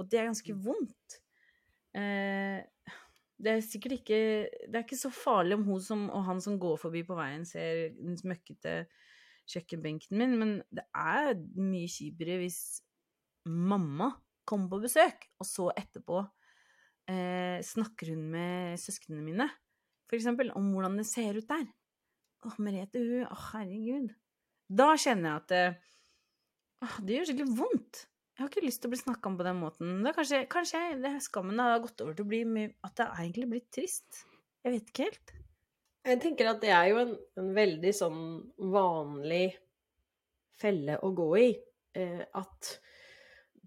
Og 0.00 0.08
det 0.08 0.20
er 0.20 0.30
ganske 0.30 0.56
mm. 0.56 0.62
vondt. 0.64 1.20
Eh, 2.00 2.64
det 3.40 3.52
er 3.52 3.62
sikkert 3.64 3.96
ikke 3.98 4.20
Det 4.68 4.78
er 4.78 4.84
ikke 4.84 5.00
så 5.00 5.10
farlig 5.10 5.56
om 5.58 5.64
hun 5.66 5.80
som, 5.82 6.08
og 6.14 6.24
han 6.28 6.40
som 6.44 6.58
går 6.60 6.80
forbi 6.80 7.04
på 7.08 7.16
veien, 7.18 7.44
ser 7.48 7.90
den 7.98 8.16
smøkkete 8.20 8.84
kjøkkenbenken 9.50 10.18
min, 10.20 10.36
men 10.40 10.52
det 10.74 10.86
er 10.96 11.34
mye 11.58 11.90
kjipere 11.90 12.40
hvis 12.42 12.60
mamma 13.48 14.12
kommer 14.48 14.70
på 14.72 14.84
besøk, 14.84 15.26
og 15.40 15.46
så 15.48 15.70
etterpå 15.78 16.20
eh, 17.10 17.58
snakker 17.64 18.14
hun 18.14 18.24
med 18.34 18.80
søsknene 18.82 19.24
mine 19.24 19.48
for 20.10 20.18
eksempel, 20.18 20.50
om 20.58 20.72
hvordan 20.74 20.98
det 20.98 21.06
ser 21.06 21.38
ut 21.38 21.46
der. 21.46 21.68
Å, 22.42 22.50
Merete, 22.58 22.98
hun 22.98 23.28
Å, 23.28 23.36
herregud. 23.52 24.08
Da 24.66 24.88
kjenner 24.98 25.28
jeg 25.28 25.38
at 25.38 25.52
det, 25.52 25.66
det 27.06 27.14
gjør 27.14 27.28
skikkelig 27.28 27.58
vondt. 27.60 28.00
Jeg 28.34 28.42
har 28.42 28.50
ikke 28.50 28.64
lyst 28.64 28.82
til 28.82 28.90
å 28.90 28.94
bli 28.94 28.98
snakka 29.04 29.30
om 29.30 29.36
på 29.38 29.46
den 29.46 29.60
måten. 29.60 29.92
Da 30.02 30.14
kanskje, 30.16 30.40
kanskje 30.50 30.80
det 31.04 31.12
skammen 31.22 31.62
har 31.62 31.78
gått 31.84 32.02
over 32.02 32.16
til 32.16 32.26
å 32.26 32.30
bli 32.32 32.66
At 32.86 32.96
det 32.98 33.06
egentlig 33.22 33.50
blitt 33.52 33.70
trist. 33.76 34.24
Jeg 34.64 34.74
vet 34.74 34.90
ikke 34.90 35.06
helt. 35.10 35.34
Jeg 36.06 36.20
tenker 36.22 36.48
at 36.48 36.62
det 36.62 36.70
er 36.72 36.86
jo 36.92 37.00
en, 37.02 37.10
en 37.40 37.50
veldig 37.56 37.90
sånn 37.92 38.22
vanlig 38.72 39.50
felle 40.60 40.96
å 41.04 41.10
gå 41.16 41.28
i. 41.40 41.50
Eh, 41.96 42.22
at 42.36 42.72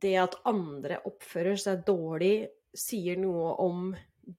det 0.03 0.15
at 0.19 0.39
andre 0.49 0.99
oppfører 1.07 1.59
seg 1.59 1.85
dårlig, 1.87 2.49
sier 2.73 3.19
noe 3.21 3.53
om 3.61 3.91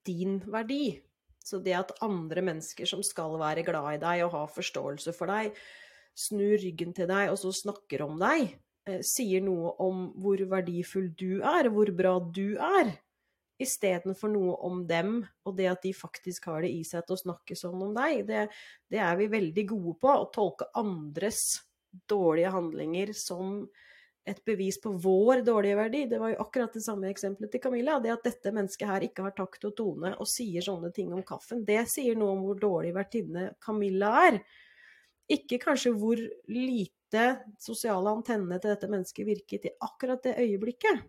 din 0.05 0.41
verdi. 0.51 0.97
Så 1.45 1.61
det 1.63 1.75
at 1.77 1.93
andre 2.03 2.41
mennesker 2.45 2.89
som 2.89 3.03
skal 3.05 3.37
være 3.39 3.63
glad 3.65 3.95
i 3.95 4.01
deg 4.01 4.25
og 4.25 4.33
ha 4.33 4.43
forståelse 4.49 5.13
for 5.15 5.31
deg, 5.31 5.55
snur 6.15 6.57
ryggen 6.61 6.93
til 6.95 7.09
deg 7.11 7.31
og 7.31 7.39
så 7.39 7.51
snakker 7.53 8.05
om 8.05 8.19
deg, 8.19 8.55
eh, 8.89 9.01
sier 9.05 9.43
noe 9.45 9.75
om 9.83 10.07
hvor 10.21 10.41
verdifull 10.51 11.11
du 11.15 11.41
er, 11.45 11.69
hvor 11.71 11.91
bra 11.95 12.17
du 12.19 12.57
er, 12.57 12.95
istedenfor 13.61 14.31
noe 14.33 14.55
om 14.67 14.81
dem 14.87 15.21
og 15.47 15.55
det 15.57 15.69
at 15.71 15.83
de 15.85 15.93
faktisk 15.95 16.49
har 16.51 16.65
det 16.65 16.73
i 16.75 16.83
seg 16.87 17.05
til 17.05 17.15
å 17.15 17.23
snakke 17.23 17.55
sånn 17.57 17.83
om 17.87 17.93
deg. 17.95 18.25
Det, 18.27 18.45
det 18.91 19.01
er 19.01 19.15
vi 19.19 19.31
veldig 19.31 19.65
gode 19.69 19.97
på, 20.01 20.11
å 20.11 20.29
tolke 20.33 20.67
andres 20.75 21.61
dårlige 22.09 22.51
handlinger 22.51 23.13
som 23.15 23.61
et 24.25 24.41
bevis 24.45 24.79
på 24.81 24.89
vår 25.01 25.43
dårlige 25.45 25.77
verdi. 25.77 26.03
Det 26.09 26.19
var 26.19 26.33
jo 26.33 26.41
akkurat 26.41 26.73
det 26.73 26.81
samme 26.83 27.09
eksempelet 27.11 27.51
til 27.53 27.61
Camilla. 27.61 27.99
Det 28.01 28.13
at 28.13 28.25
dette 28.25 28.53
mennesket 28.55 28.89
her 28.89 29.05
ikke 29.05 29.27
har 29.27 29.35
takt 29.37 29.67
og 29.69 29.75
tone 29.77 30.15
og 30.17 30.29
sier 30.29 30.65
sånne 30.65 30.89
ting 30.95 31.13
om 31.13 31.23
kaffen, 31.25 31.63
det 31.67 31.83
sier 31.91 32.17
noe 32.17 32.33
om 32.33 32.45
hvor 32.47 32.59
dårlig 32.59 32.95
vertinne 32.97 33.51
Camilla 33.63 34.11
er. 34.25 34.41
Ikke 35.31 35.61
kanskje 35.61 35.93
hvor 35.97 36.19
lite 36.51 37.25
sosiale 37.61 38.11
antennene 38.17 38.57
til 38.59 38.73
dette 38.73 38.89
mennesket 38.89 39.29
virket 39.29 39.69
i 39.69 39.75
akkurat 39.85 40.25
det 40.25 40.35
øyeblikket. 40.41 41.05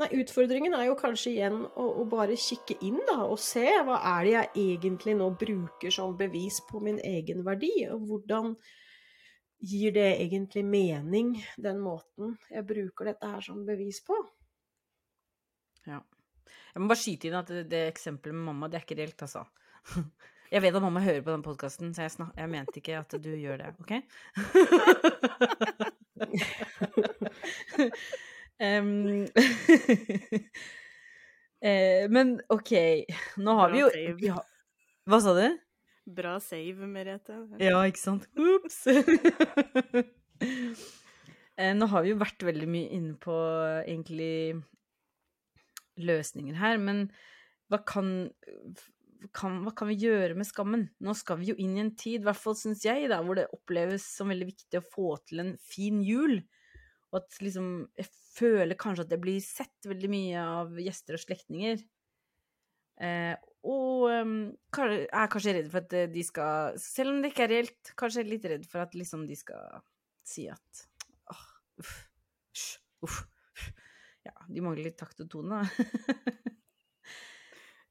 Nei, 0.00 0.08
utfordringen 0.22 0.72
er 0.72 0.86
jo 0.86 0.94
kanskje 0.96 1.34
igjen 1.34 1.58
å, 1.68 1.84
å, 2.00 2.04
bare 2.08 2.36
kikke 2.40 2.78
inn 2.86 2.96
da, 3.08 3.26
og 3.26 3.36
se 3.40 3.66
hva 3.84 3.98
er 4.14 4.22
det 4.24 4.32
jeg 4.32 4.48
egentlig 4.62 5.14
nå 5.18 5.26
bruker 5.36 5.92
som 5.92 6.14
bevis 6.16 6.62
på 6.68 6.80
min 6.80 6.96
egen 7.04 7.44
verdi, 7.44 7.74
og 7.92 8.06
hvordan 8.08 8.54
Gir 9.62 9.92
det 9.94 10.16
egentlig 10.18 10.64
mening, 10.66 11.36
den 11.54 11.78
måten 11.78 12.32
jeg 12.50 12.64
bruker 12.66 13.06
dette 13.12 13.28
her 13.30 13.44
som 13.46 13.60
bevis 13.62 14.00
på? 14.02 14.16
Ja. 15.86 16.00
Jeg 16.72 16.82
må 16.82 16.88
bare 16.90 16.98
skyte 16.98 17.28
inn 17.28 17.36
at 17.38 17.52
det, 17.52 17.68
det 17.70 17.84
eksempelet 17.92 18.34
med 18.34 18.48
mamma, 18.48 18.66
det 18.66 18.80
er 18.80 18.82
ikke 18.88 18.98
reelt, 18.98 19.22
altså. 19.22 19.44
Jeg 20.52 20.60
vet 20.60 20.74
at 20.76 20.84
mamma 20.84 21.00
hører 21.00 21.22
på 21.24 21.30
den 21.30 21.44
podkasten, 21.46 21.94
så 21.96 22.02
jeg, 22.04 22.12
snak, 22.12 22.34
jeg, 22.36 22.48
mente 22.52 22.76
ikke 22.76 22.98
at 22.98 23.14
du 23.24 23.30
gjør 23.32 23.62
det, 23.62 23.70
OK? 23.80 23.92
um, 28.62 29.26
Eh, 31.62 32.08
men 32.10 32.40
OK, 32.50 32.72
nå 33.38 33.52
har 33.54 33.68
Bra 33.70 33.74
vi 33.76 33.82
jo 33.84 34.16
vi 34.18 34.30
har, 34.34 34.46
Hva 35.06 35.20
sa 35.22 35.34
du? 35.36 35.44
Bra 36.10 36.32
save, 36.42 36.88
Merete. 36.90 37.36
Ja, 37.62 37.84
ikke 37.86 38.02
sant? 38.02 38.26
Ops! 38.34 38.82
Eh, 41.60 41.74
Nå 41.76 41.84
har 41.92 42.00
vi 42.02 42.14
jo 42.14 42.16
vært 42.16 42.42
veldig 42.42 42.66
mye 42.66 42.88
inne 42.96 43.12
på 43.20 43.34
egentlig 43.84 44.56
løsninger 46.00 46.56
her, 46.56 46.78
men 46.80 47.02
hva 47.68 47.78
kan, 47.86 48.08
kan, 49.36 49.58
hva 49.60 49.74
kan 49.76 49.90
vi 49.92 49.98
gjøre 50.00 50.32
med 50.40 50.48
skammen? 50.48 50.86
Nå 51.04 51.12
skal 51.14 51.38
vi 51.42 51.50
jo 51.52 51.56
inn 51.60 51.76
i 51.76 51.82
en 51.84 51.92
tid, 51.92 52.22
i 52.22 52.26
hvert 52.26 52.40
fall 52.40 52.56
syns 52.58 52.86
jeg, 52.88 53.04
da, 53.12 53.20
hvor 53.20 53.36
det 53.38 53.50
oppleves 53.52 54.08
som 54.16 54.32
veldig 54.32 54.48
viktig 54.48 54.80
å 54.80 54.86
få 54.96 55.12
til 55.28 55.44
en 55.44 55.52
fin 55.60 56.00
jul. 56.02 56.40
Og 57.12 57.20
at 57.20 57.40
liksom 57.44 57.66
Jeg 57.98 58.08
føler 58.32 58.78
kanskje 58.80 59.04
at 59.04 59.10
jeg 59.12 59.20
blir 59.20 59.42
sett 59.44 59.88
veldig 59.88 60.08
mye 60.12 60.44
av 60.58 60.78
gjester 60.80 61.18
og 61.18 61.22
slektninger. 61.22 61.82
Eh, 63.02 63.34
og 63.66 64.08
um, 64.10 64.32
er 64.68 65.30
kanskje 65.32 65.54
redd 65.56 65.68
for 65.72 65.82
at 65.84 65.94
eh, 65.96 66.08
de 66.12 66.22
skal 66.26 66.76
Selv 66.78 67.14
om 67.14 67.22
det 67.22 67.30
ikke 67.32 67.46
er 67.46 67.52
reelt, 67.54 67.92
kanskje 67.98 68.20
jeg 68.20 68.26
er 68.26 68.32
litt 68.34 68.48
redd 68.52 68.66
for 68.68 68.84
at 68.84 68.96
liksom 68.98 69.24
de 69.26 69.36
skal 69.38 69.80
si 70.28 70.44
at 70.50 70.82
åh, 71.32 71.44
uff, 71.82 71.94
hysj, 72.52 72.66
uff. 73.06 73.22
Ja, 74.22 74.34
de 74.46 74.62
mangler 74.62 74.86
litt 74.86 74.98
takt 75.00 75.22
og 75.24 75.30
tone, 75.32 75.62
da. 75.62 75.66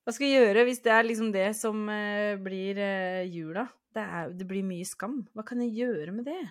Hva 0.02 0.14
skal 0.16 0.32
jeg 0.32 0.42
gjøre 0.42 0.64
hvis 0.66 0.80
det 0.82 0.94
er 0.96 1.06
liksom 1.06 1.34
det 1.34 1.50
som 1.60 1.84
eh, 1.92 2.40
blir 2.42 2.80
eh, 2.82 3.28
jula? 3.30 3.68
Det, 3.92 4.02
er, 4.02 4.32
det 4.34 4.48
blir 4.48 4.64
mye 4.66 4.88
skam. 4.88 5.20
Hva 5.36 5.44
kan 5.48 5.62
jeg 5.62 5.76
gjøre 5.84 6.16
med 6.16 6.30
det? 6.32 6.42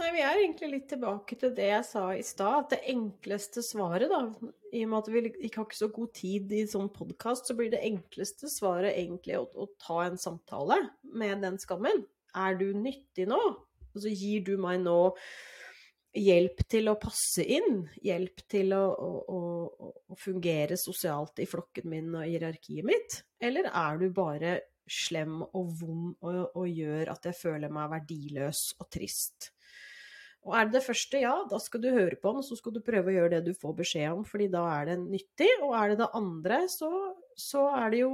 Nei, 0.00 0.14
vi 0.14 0.20
er 0.24 0.38
egentlig 0.40 0.68
litt 0.72 0.86
tilbake 0.88 1.36
til 1.36 1.50
det 1.52 1.66
jeg 1.66 1.84
sa 1.84 2.02
i 2.16 2.22
stad, 2.24 2.62
at 2.62 2.70
det 2.72 2.78
enkleste 2.88 3.60
svaret, 3.64 4.08
da, 4.08 4.22
i 4.72 4.80
og 4.86 4.88
med 4.88 4.98
at 5.02 5.10
vi 5.12 5.22
ikke 5.44 5.60
har 5.60 5.66
ikke 5.68 5.76
så 5.76 5.88
god 5.92 6.12
tid 6.16 6.54
i 6.56 6.62
sånn 6.70 6.88
podkast, 6.94 7.50
så 7.50 7.56
blir 7.58 7.68
det 7.74 7.82
enkleste 7.84 8.48
svaret 8.48 8.94
egentlig 8.94 9.36
å, 9.36 9.44
å, 9.52 9.68
ta 9.82 10.06
en 10.06 10.16
samtale 10.20 10.78
med 11.04 11.44
den 11.44 11.60
skammen. 11.60 12.06
Er 12.32 12.56
du 12.56 12.70
nyttig 12.72 13.28
nå? 13.28 13.40
Altså 13.90 14.14
gir 14.14 14.46
du 14.46 14.54
meg 14.62 14.80
nå 14.86 14.96
hjelp 16.16 16.64
til 16.70 16.88
å 16.88 16.96
passe 17.02 17.44
inn? 17.44 17.84
Hjelp 18.00 18.40
til 18.48 18.72
å, 18.78 18.82
å, 18.96 19.38
å 20.08 20.18
fungere 20.18 20.80
sosialt 20.80 21.44
i 21.44 21.48
flokken 21.50 21.92
min 21.92 22.12
og 22.14 22.24
hierarkiet 22.24 22.88
mitt? 22.88 23.20
Eller 23.42 23.68
er 23.68 24.00
du 24.00 24.08
bare 24.16 24.56
slem 24.90 25.42
og 25.44 25.74
vond 25.82 26.14
og, 26.24 26.44
og 26.56 26.66
gjør 26.72 27.12
at 27.12 27.28
jeg 27.28 27.42
føler 27.44 27.74
meg 27.74 27.92
verdiløs 27.98 28.70
og 28.80 28.88
trist? 28.96 29.52
Og 30.48 30.54
er 30.56 30.66
det 30.68 30.78
det 30.78 30.86
første, 30.86 31.20
ja, 31.20 31.34
da 31.50 31.58
skal 31.60 31.82
du 31.82 31.90
høre 31.92 32.16
på 32.16 32.32
den, 32.32 32.44
så 32.44 32.56
skal 32.56 32.72
du 32.72 32.80
prøve 32.84 33.12
å 33.12 33.14
gjøre 33.14 33.34
det 33.34 33.50
du 33.50 33.58
får 33.60 33.74
beskjed 33.82 34.08
om, 34.14 34.24
fordi 34.24 34.48
da 34.52 34.64
er 34.72 34.88
det 34.88 34.96
nyttig. 35.02 35.50
Og 35.60 35.74
er 35.76 35.92
det 35.92 35.98
det 36.00 36.08
andre, 36.16 36.62
så, 36.72 36.90
så 37.36 37.66
er 37.76 37.92
det 37.92 38.00
jo 38.00 38.12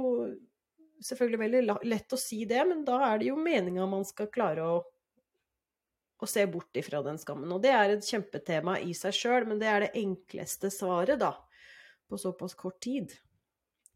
selvfølgelig 1.07 1.39
veldig 1.39 1.61
lett 1.87 2.15
å 2.15 2.19
si 2.19 2.41
det, 2.49 2.59
men 2.67 2.83
da 2.87 2.99
er 3.11 3.21
det 3.21 3.29
jo 3.29 3.37
meninga 3.39 3.85
man 3.87 4.03
skal 4.07 4.27
klare 4.33 4.65
å, 4.65 4.81
å 6.19 6.27
se 6.27 6.43
bort 6.51 6.79
ifra 6.79 6.99
den 7.05 7.19
skammen. 7.21 7.53
Og 7.55 7.63
det 7.63 7.71
er 7.77 7.95
et 7.95 8.09
kjempetema 8.09 8.75
i 8.83 8.91
seg 8.97 9.15
sjøl, 9.15 9.47
men 9.47 9.61
det 9.61 9.71
er 9.71 9.85
det 9.85 9.93
enkleste 10.01 10.73
svaret, 10.73 11.21
da, 11.23 11.31
på 12.11 12.19
såpass 12.19 12.57
kort 12.59 12.81
tid. 12.83 13.15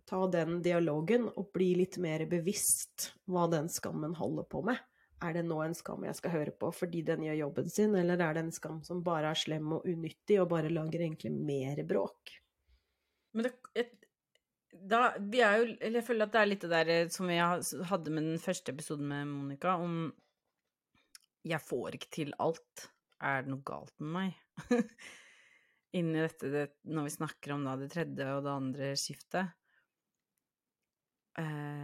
Ta 0.07 0.23
den 0.31 0.61
dialogen 0.63 1.27
og 1.35 1.51
bli 1.55 1.73
litt 1.83 1.99
mer 2.01 2.23
bevisst 2.31 3.11
hva 3.27 3.49
den 3.51 3.67
skammen 3.71 4.15
holder 4.15 4.47
på 4.47 4.63
med 4.71 4.79
er 5.21 5.35
det 5.37 5.43
nå 5.45 5.57
en 5.63 5.75
skam 5.77 6.05
jeg 6.07 6.17
skal 6.17 6.33
høre 6.33 6.53
på 6.57 6.71
fordi 6.73 7.03
den 7.07 7.25
gjør 7.27 7.39
jobben 7.43 7.71
sin, 7.71 7.95
eller 7.97 8.21
er 8.21 8.37
det 8.37 8.45
en 8.45 8.55
skam 8.55 8.79
som 8.85 9.03
bare 9.05 9.31
er 9.31 9.39
slem 9.39 9.77
og 9.77 9.87
unyttig 9.89 10.39
og 10.41 10.49
bare 10.53 10.71
lager 10.73 11.03
egentlig 11.05 11.33
mer 11.35 11.83
bråk? 11.87 12.33
Men 13.35 13.47
det, 13.47 13.53
et, 13.77 13.93
da, 14.71 15.11
vi 15.19 15.43
er 15.45 15.61
jo, 15.61 15.69
eller 15.77 16.01
jeg 16.01 16.07
føler 16.07 16.27
at 16.27 16.33
det 16.33 16.41
er 16.41 16.49
litt 16.49 16.65
det 16.65 16.71
der 16.73 16.91
eh, 16.95 17.07
som 17.13 17.29
vi 17.29 17.37
hadde 17.39 18.13
med 18.13 18.27
den 18.27 18.41
første 18.41 18.73
episoden 18.73 19.07
med 19.07 19.29
Monica, 19.29 19.77
om 19.79 20.11
jeg 21.47 21.63
får 21.63 21.97
ikke 21.97 22.11
til 22.13 22.35
alt. 22.41 22.87
Er 23.21 23.43
det 23.43 23.53
noe 23.53 23.65
galt 23.65 23.93
med 24.01 24.13
meg? 24.15 24.71
Inni 25.97 26.21
dette, 26.23 26.49
det, 26.53 26.67
når 26.89 27.07
vi 27.07 27.15
snakker 27.17 27.55
om 27.55 27.65
da 27.67 27.75
det 27.79 27.91
tredje 27.93 28.27
og 28.35 28.45
det 28.45 28.53
andre 28.53 28.91
skiftet. 28.99 29.57
Eh, 31.39 31.80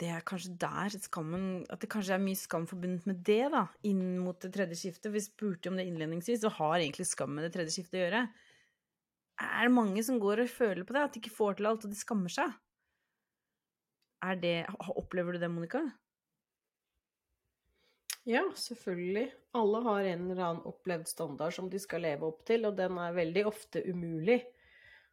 det 0.00 0.08
er 0.10 0.24
kanskje 0.26 0.54
der 0.58 0.94
skammen 1.04 1.44
At 1.70 1.82
det 1.82 1.90
kanskje 1.92 2.16
er 2.16 2.22
mye 2.22 2.38
skam 2.38 2.64
forbundet 2.66 3.04
med 3.06 3.20
det, 3.26 3.44
da, 3.52 3.66
inn 3.86 4.18
mot 4.22 4.38
det 4.42 4.52
tredje 4.54 4.78
skiftet. 4.80 5.12
Vi 5.14 5.22
spurte 5.22 5.70
om 5.70 5.78
det 5.78 5.86
innledningsvis, 5.88 6.44
og 6.48 6.56
har 6.58 6.78
egentlig 6.78 7.06
skam 7.10 7.34
med 7.36 7.46
det 7.46 7.52
tredje 7.56 7.76
skiftet 7.76 8.00
å 8.00 8.04
gjøre. 8.04 8.22
Er 9.42 9.66
det 9.66 9.74
mange 9.74 10.02
som 10.06 10.20
går 10.22 10.44
og 10.44 10.52
føler 10.52 10.86
på 10.86 10.96
det, 10.96 11.02
at 11.02 11.14
de 11.14 11.22
ikke 11.22 11.34
får 11.34 11.58
til 11.58 11.70
alt, 11.70 11.86
og 11.86 11.92
de 11.92 11.98
skammer 11.98 12.32
seg? 12.32 12.54
Er 14.22 14.38
det 14.38 14.56
Opplever 14.94 15.34
du 15.34 15.42
det, 15.42 15.50
Monica? 15.50 15.82
Ja, 18.28 18.44
selvfølgelig. 18.54 19.32
Alle 19.58 19.80
har 19.82 20.08
en 20.12 20.28
eller 20.30 20.42
annen 20.46 20.66
opplevd 20.70 21.08
standard 21.10 21.54
som 21.56 21.70
de 21.70 21.80
skal 21.82 22.04
leve 22.06 22.28
opp 22.28 22.44
til, 22.46 22.68
og 22.68 22.76
den 22.78 23.00
er 23.02 23.16
veldig 23.16 23.46
ofte 23.50 23.82
umulig. 23.82 24.38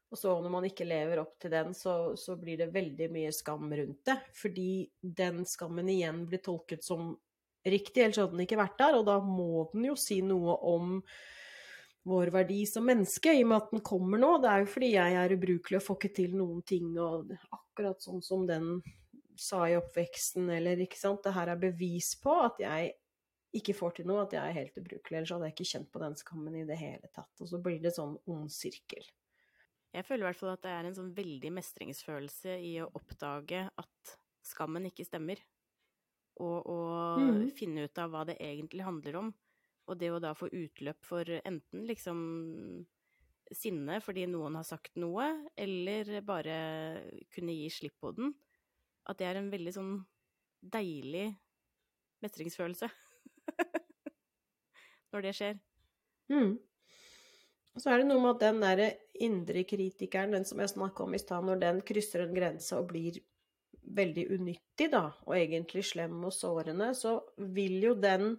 Og 0.10 0.18
så 0.18 0.32
når 0.42 0.54
man 0.54 0.66
ikke 0.66 0.88
lever 0.90 1.22
opp 1.22 1.36
til 1.42 1.54
den, 1.54 1.74
så, 1.78 2.16
så, 2.18 2.36
blir 2.40 2.58
det 2.58 2.72
veldig 2.74 3.10
mye 3.14 3.34
skam 3.36 3.68
rundt 3.70 4.02
det. 4.10 4.18
Fordi 4.38 4.72
den 5.02 5.44
skammen 5.46 5.90
igjen 5.92 6.24
blir 6.30 6.42
tolket 6.46 6.86
som 6.86 7.12
riktig, 7.66 8.02
ellers 8.02 8.22
hadde 8.22 8.34
den 8.34 8.48
ikke 8.48 8.58
vært 8.60 8.80
der. 8.82 8.98
Og 8.98 9.06
da 9.10 9.20
må 9.22 9.68
den 9.74 9.92
jo 9.92 9.98
si 10.00 10.22
noe 10.26 10.56
om 10.72 10.96
vår 12.10 12.32
verdi 12.34 12.64
som 12.66 12.88
menneske, 12.90 13.36
i 13.36 13.44
og 13.44 13.52
med 13.52 13.60
at 13.60 13.76
den 13.76 13.84
kommer 13.86 14.22
nå. 14.22 14.32
Det 14.42 14.50
er 14.50 14.64
jo 14.64 14.72
fordi 14.74 14.94
jeg 14.96 15.20
er 15.20 15.36
ubrukelig 15.36 15.78
og 15.78 15.86
får 15.86 16.00
ikke 16.00 16.16
til 16.22 16.40
noen 16.40 16.64
ting, 16.66 16.90
og 16.98 17.30
akkurat 17.54 18.02
sånn 18.02 18.24
som 18.26 18.48
den 18.50 18.80
sa 19.40 19.62
i 19.70 19.78
oppveksten, 19.78 20.50
eller 20.58 20.82
ikke 20.84 21.00
sant. 21.00 21.22
Det 21.24 21.36
her 21.36 21.54
er 21.54 21.62
bevis 21.62 22.16
på 22.24 22.34
at 22.48 22.58
jeg 22.64 22.96
ikke 23.60 23.74
får 23.78 24.00
til 24.00 24.10
noe, 24.10 24.26
at 24.26 24.34
jeg 24.36 24.42
er 24.42 24.58
helt 24.58 24.82
ubrukelig. 24.82 25.20
Ellers 25.20 25.34
hadde 25.36 25.50
jeg 25.50 25.58
ikke 25.58 25.72
kjent 25.72 25.94
på 25.94 26.02
den 26.04 26.18
skammen 26.20 26.58
i 26.58 26.66
det 26.70 26.78
hele 26.82 27.10
tatt. 27.14 27.32
Og 27.42 27.50
så 27.50 27.62
blir 27.62 27.80
det 27.84 27.96
sånn 27.96 28.18
ond 28.30 28.52
sirkel. 28.54 29.06
Jeg 29.96 30.06
føler 30.06 30.24
i 30.24 30.28
hvert 30.30 30.38
fall 30.38 30.54
at 30.54 30.66
det 30.66 30.74
er 30.74 30.88
en 30.88 30.98
sånn 30.98 31.14
veldig 31.18 31.52
mestringsfølelse 31.56 32.60
i 32.62 32.76
å 32.84 32.90
oppdage 32.98 33.64
at 33.82 34.12
skammen 34.46 34.86
ikke 34.90 35.08
stemmer. 35.08 35.42
Og 36.40 36.70
å 36.72 36.82
mm. 37.20 37.48
finne 37.58 37.88
ut 37.90 38.02
av 38.02 38.14
hva 38.14 38.24
det 38.30 38.38
egentlig 38.44 38.86
handler 38.86 39.18
om. 39.24 39.32
Og 39.90 39.98
det 39.98 40.12
å 40.14 40.22
da 40.22 40.36
få 40.38 40.52
utløp 40.54 41.02
for 41.06 41.26
enten 41.42 41.88
liksom 41.90 42.20
sinne 43.50 43.98
fordi 44.06 44.28
noen 44.30 44.60
har 44.60 44.68
sagt 44.68 44.94
noe, 45.02 45.26
eller 45.58 46.20
bare 46.26 46.58
kunne 47.34 47.56
gi 47.58 47.70
slipp 47.74 47.98
på 48.02 48.14
den. 48.18 48.34
At 49.10 49.18
det 49.18 49.26
er 49.26 49.40
en 49.40 49.50
veldig 49.50 49.74
sånn 49.74 49.94
deilig 50.62 51.32
mestringsfølelse. 52.22 52.92
Når 55.12 55.26
det 55.26 55.34
skjer. 55.40 55.60
Mm. 56.30 56.60
Og 57.80 57.84
så 57.86 57.94
er 57.94 58.02
det 58.02 58.10
noe 58.10 58.20
med 58.20 58.34
at 58.34 58.42
den 58.44 58.58
derre 58.60 58.88
indre 59.24 59.62
kritikeren, 59.64 60.34
den 60.36 60.44
som 60.44 60.60
jeg 60.60 60.74
snakka 60.74 61.06
om 61.06 61.14
i 61.16 61.20
stad, 61.22 61.46
når 61.48 61.62
den 61.62 61.78
krysser 61.88 62.26
en 62.26 62.34
grense 62.36 62.76
og 62.76 62.90
blir 62.90 63.22
veldig 63.96 64.26
unyttig, 64.36 64.90
da, 64.92 65.06
og 65.24 65.38
egentlig 65.38 65.86
slem 65.88 66.18
og 66.28 66.36
sårende, 66.36 66.90
så 66.92 67.14
vil 67.56 67.78
jo 67.86 67.94
den 67.96 68.34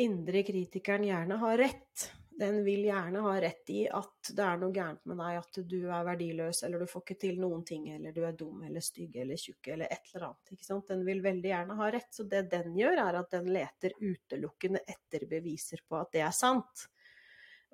indre 0.00 0.42
kritikeren 0.48 1.04
gjerne 1.04 1.38
ha 1.44 1.52
rett. 1.60 2.06
Den 2.40 2.62
vil 2.64 2.86
gjerne 2.88 3.20
ha 3.28 3.36
rett 3.44 3.74
i 3.76 3.84
at 4.00 4.32
det 4.32 4.48
er 4.48 4.64
noe 4.64 4.72
gærent 4.72 5.04
med 5.12 5.20
deg, 5.20 5.36
at 5.44 5.62
du 5.68 5.78
er 5.84 6.08
verdiløs, 6.08 6.64
eller 6.64 6.80
du 6.80 6.88
får 6.88 7.04
ikke 7.04 7.20
til 7.28 7.44
noen 7.44 7.68
ting, 7.68 7.86
eller 7.98 8.16
du 8.16 8.24
er 8.24 8.40
dum 8.40 8.64
eller 8.64 8.88
stygg 8.88 9.20
eller 9.20 9.44
tjukk 9.44 9.74
eller 9.76 9.92
et 9.92 10.12
eller 10.14 10.30
annet. 10.30 10.56
ikke 10.56 10.72
sant? 10.72 10.88
Den 10.88 11.04
vil 11.04 11.20
veldig 11.28 11.52
gjerne 11.52 11.80
ha 11.84 11.92
rett. 12.00 12.12
Så 12.16 12.24
det 12.32 12.46
den 12.56 12.80
gjør, 12.80 13.04
er 13.10 13.20
at 13.20 13.32
den 13.36 13.52
leter 13.60 14.00
utelukkende 14.00 14.86
etter 14.88 15.28
beviser 15.28 15.84
på 15.84 16.00
at 16.00 16.16
det 16.16 16.24
er 16.24 16.36
sant 16.44 16.88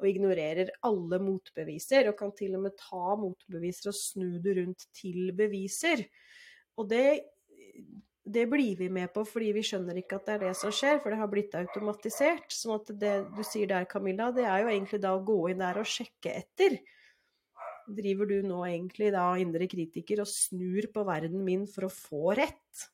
og 0.03 0.11
ignorerer 0.11 0.73
alle 0.87 1.19
motbeviser, 1.23 2.11
og 2.11 2.19
kan 2.19 2.33
til 2.37 2.57
og 2.59 2.67
med 2.67 2.79
ta 2.79 3.17
motbeviser 3.19 3.93
og 3.93 3.99
snu 3.99 4.39
det 4.43 4.57
rundt 4.59 4.89
til 4.97 5.31
beviser. 5.39 6.05
Og 6.81 6.89
det, 6.91 7.05
det 8.25 8.47
blir 8.51 8.79
vi 8.79 8.89
med 8.93 9.13
på 9.15 9.25
fordi 9.29 9.53
vi 9.57 9.65
skjønner 9.67 10.01
ikke 10.01 10.19
at 10.19 10.29
det 10.29 10.35
er 10.35 10.45
det 10.49 10.57
som 10.59 10.75
skjer, 10.75 10.99
for 11.03 11.13
det 11.13 11.21
har 11.21 11.31
blitt 11.31 11.55
automatisert. 11.59 12.49
Sånn 12.55 12.79
at 12.81 12.91
det 12.99 13.15
du 13.37 13.45
sier 13.47 13.71
der, 13.71 13.87
Camilla, 13.91 14.33
det 14.35 14.47
er 14.49 14.65
jo 14.65 14.73
egentlig 14.73 15.03
da 15.05 15.15
å 15.17 15.23
gå 15.27 15.39
inn 15.53 15.63
der 15.63 15.81
og 15.83 15.89
sjekke 15.89 16.35
etter. 16.43 16.81
Driver 17.93 18.29
du 18.31 18.37
nå 18.47 18.63
egentlig 18.69 19.11
da 19.15 19.27
indre 19.43 19.67
kritiker 19.71 20.23
og 20.23 20.31
snur 20.31 20.87
på 20.95 21.07
verden 21.07 21.43
min 21.47 21.67
for 21.71 21.89
å 21.89 21.95
få 21.95 22.37
rett? 22.39 22.87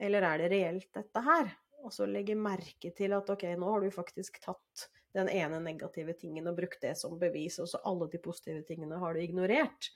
Eller 0.00 0.24
er 0.24 0.40
det 0.40 0.52
reelt, 0.54 0.88
dette 0.96 1.24
her? 1.26 1.50
Og 1.84 1.92
så 1.92 2.06
legge 2.08 2.36
merke 2.36 2.92
til 2.96 3.12
at 3.16 3.28
ok, 3.32 3.44
nå 3.56 3.68
har 3.68 3.84
du 3.84 3.92
faktisk 3.92 4.40
tatt 4.42 4.88
den 5.16 5.28
ene 5.32 5.58
negative 5.62 6.14
tingen 6.18 6.48
og 6.50 6.58
brukt 6.58 6.82
det 6.82 6.94
som 6.98 7.18
bevis, 7.18 7.58
og 7.62 7.68
så 7.70 7.80
alle 7.88 8.08
de 8.12 8.20
positive 8.22 8.62
tingene 8.66 8.98
har 9.02 9.14
du 9.14 9.22
ignorert. 9.22 9.90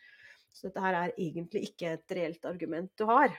Så 0.55 0.69
dette 0.69 0.83
her 0.83 0.95
er 0.99 1.19
egentlig 1.19 1.69
ikke 1.71 1.97
et 1.97 2.15
reelt 2.19 2.47
argument 2.47 2.93
du 2.99 3.07
har. 3.11 3.35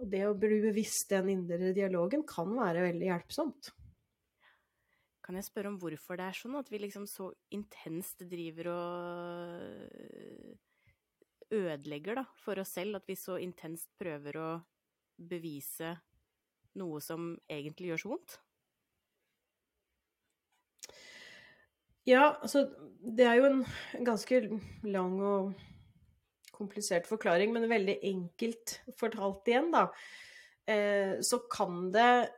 Og 0.00 0.08
det 0.08 0.24
å 0.24 0.36
bli 0.36 0.58
bevisst 0.64 1.12
den 1.12 1.28
indre 1.34 1.72
dialogen 1.76 2.24
kan 2.28 2.52
være 2.56 2.86
veldig 2.88 3.08
hjelpsomt. 3.10 3.72
kan 5.22 5.36
jeg 5.38 5.46
spørre 5.46 5.68
om 5.70 5.78
hvorfor 5.78 6.16
det 6.18 6.24
er 6.26 6.34
sånn 6.34 6.56
at 6.58 6.70
vi 6.72 6.78
liksom 6.82 7.06
så 7.06 7.28
intenst 7.54 8.24
driver 8.26 8.72
og 8.72 8.80
ødelegger 11.52 12.14
da, 12.18 12.24
for 12.42 12.58
oss 12.58 12.72
selv? 12.74 12.96
At 12.96 13.06
vi 13.06 13.16
så 13.16 13.36
intenst 13.38 13.92
prøver 14.00 14.36
å 14.40 14.50
bevise 15.16 15.94
noe 16.80 17.00
som 17.04 17.36
egentlig 17.46 17.92
gjør 17.92 18.02
så 18.02 18.12
vondt? 18.14 18.40
Ja, 22.08 22.32
altså 22.42 22.66
det 23.02 23.26
er 23.26 23.38
jo 23.38 23.48
en 23.48 23.62
ganske 24.06 24.40
lang 24.86 25.18
og 25.22 25.52
komplisert 26.52 27.08
forklaring, 27.08 27.52
men 27.54 27.70
veldig 27.70 27.98
enkelt 28.10 28.76
fortalt 28.98 29.48
igjen, 29.50 29.70
da. 29.74 29.88
Eh, 30.66 31.18
så 31.22 31.42
kan 31.50 31.90
det 31.94 32.30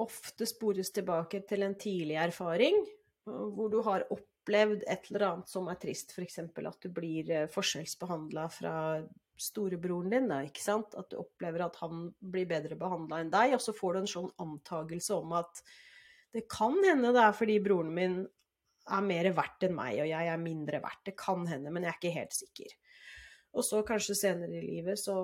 ofte 0.00 0.46
spores 0.48 0.90
tilbake 0.92 1.44
til 1.48 1.62
en 1.64 1.76
tidlig 1.78 2.16
erfaring 2.18 2.80
hvor 3.24 3.70
du 3.72 3.78
har 3.86 4.04
opplevd 4.12 4.82
et 4.90 5.06
eller 5.08 5.26
annet 5.28 5.48
som 5.48 5.68
er 5.72 5.78
trist, 5.80 6.12
f.eks. 6.12 6.42
at 6.42 6.82
du 6.82 6.90
blir 6.92 7.30
eh, 7.32 7.46
forskjellsbehandla 7.52 8.48
fra 8.52 8.74
storebroren 9.40 10.12
din, 10.12 10.28
da, 10.30 10.42
ikke 10.44 10.62
sant? 10.62 10.94
At 10.98 11.08
du 11.10 11.18
opplever 11.22 11.64
at 11.64 11.78
han 11.80 12.10
blir 12.20 12.46
bedre 12.50 12.76
behandla 12.78 13.22
enn 13.22 13.32
deg, 13.32 13.56
og 13.56 13.64
så 13.64 13.74
får 13.76 13.94
du 13.94 14.00
en 14.02 14.12
sånn 14.12 14.30
antagelse 14.44 15.16
om 15.16 15.32
at 15.40 15.64
det 16.34 16.44
kan 16.50 16.76
hende 16.84 17.14
det 17.14 17.22
er 17.22 17.36
fordi 17.38 17.60
broren 17.62 17.94
min 17.94 18.18
er 18.84 19.04
mer 19.06 19.30
verdt 19.36 19.66
enn 19.66 19.76
meg, 19.76 20.00
og 20.02 20.10
jeg 20.10 20.30
er 20.30 20.40
mindre 20.40 20.80
verdt. 20.84 21.04
Det 21.08 21.16
kan 21.18 21.46
hende, 21.48 21.72
men 21.72 21.86
jeg 21.86 21.94
er 21.94 22.00
ikke 22.00 22.18
helt 22.18 22.36
sikker. 22.36 22.74
Og 23.54 23.62
så 23.62 23.80
kanskje 23.86 24.16
senere 24.18 24.58
i 24.58 24.64
livet 24.64 24.98
så, 24.98 25.16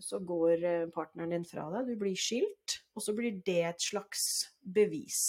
så, 0.00 0.20
går 0.24 0.64
eh, 0.64 0.90
partneren 0.94 1.34
din 1.34 1.44
fra 1.44 1.66
deg, 1.74 1.90
du 1.90 2.00
blir 2.00 2.16
skilt, 2.16 2.78
og 2.96 3.04
så 3.04 3.14
blir 3.16 3.36
det 3.44 3.60
et 3.68 3.84
slags 3.84 4.24
bevis. 4.64 5.20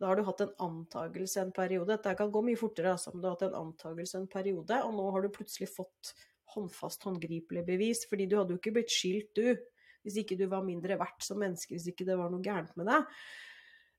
Da 0.00 0.08
har 0.08 0.16
du 0.16 0.24
hatt 0.24 0.44
en 0.44 0.54
antagelse 0.64 1.42
en 1.42 1.52
periode. 1.52 1.90
Dette 1.90 2.14
kan 2.16 2.30
gå 2.32 2.44
mye 2.46 2.58
fortere, 2.58 2.94
altså, 2.94 3.12
men 3.12 3.20
du 3.20 3.28
har 3.28 3.34
hatt 3.34 3.48
en 3.50 3.58
antagelse 3.66 4.22
en 4.22 4.30
periode, 4.30 4.78
og 4.86 4.94
nå 4.96 5.10
har 5.16 5.26
du 5.26 5.34
plutselig 5.34 5.68
fått 5.74 6.14
håndfast, 6.54 7.04
håndgripelig 7.06 7.66
bevis, 7.66 8.06
fordi 8.10 8.30
du 8.30 8.38
hadde 8.38 8.54
jo 8.54 8.62
ikke 8.62 8.76
blitt 8.78 8.94
skilt, 8.94 9.36
du, 9.36 9.58
hvis 10.06 10.22
ikke 10.22 10.38
du 10.38 10.46
var 10.50 10.64
mindre 10.64 10.96
verdt 11.02 11.26
som 11.26 11.42
menneske, 11.42 11.74
hvis 11.74 11.90
ikke 11.92 12.06
det 12.08 12.16
var 12.18 12.30
noe 12.32 12.42
gærent 12.44 12.72
med 12.80 12.88
deg. 12.88 13.20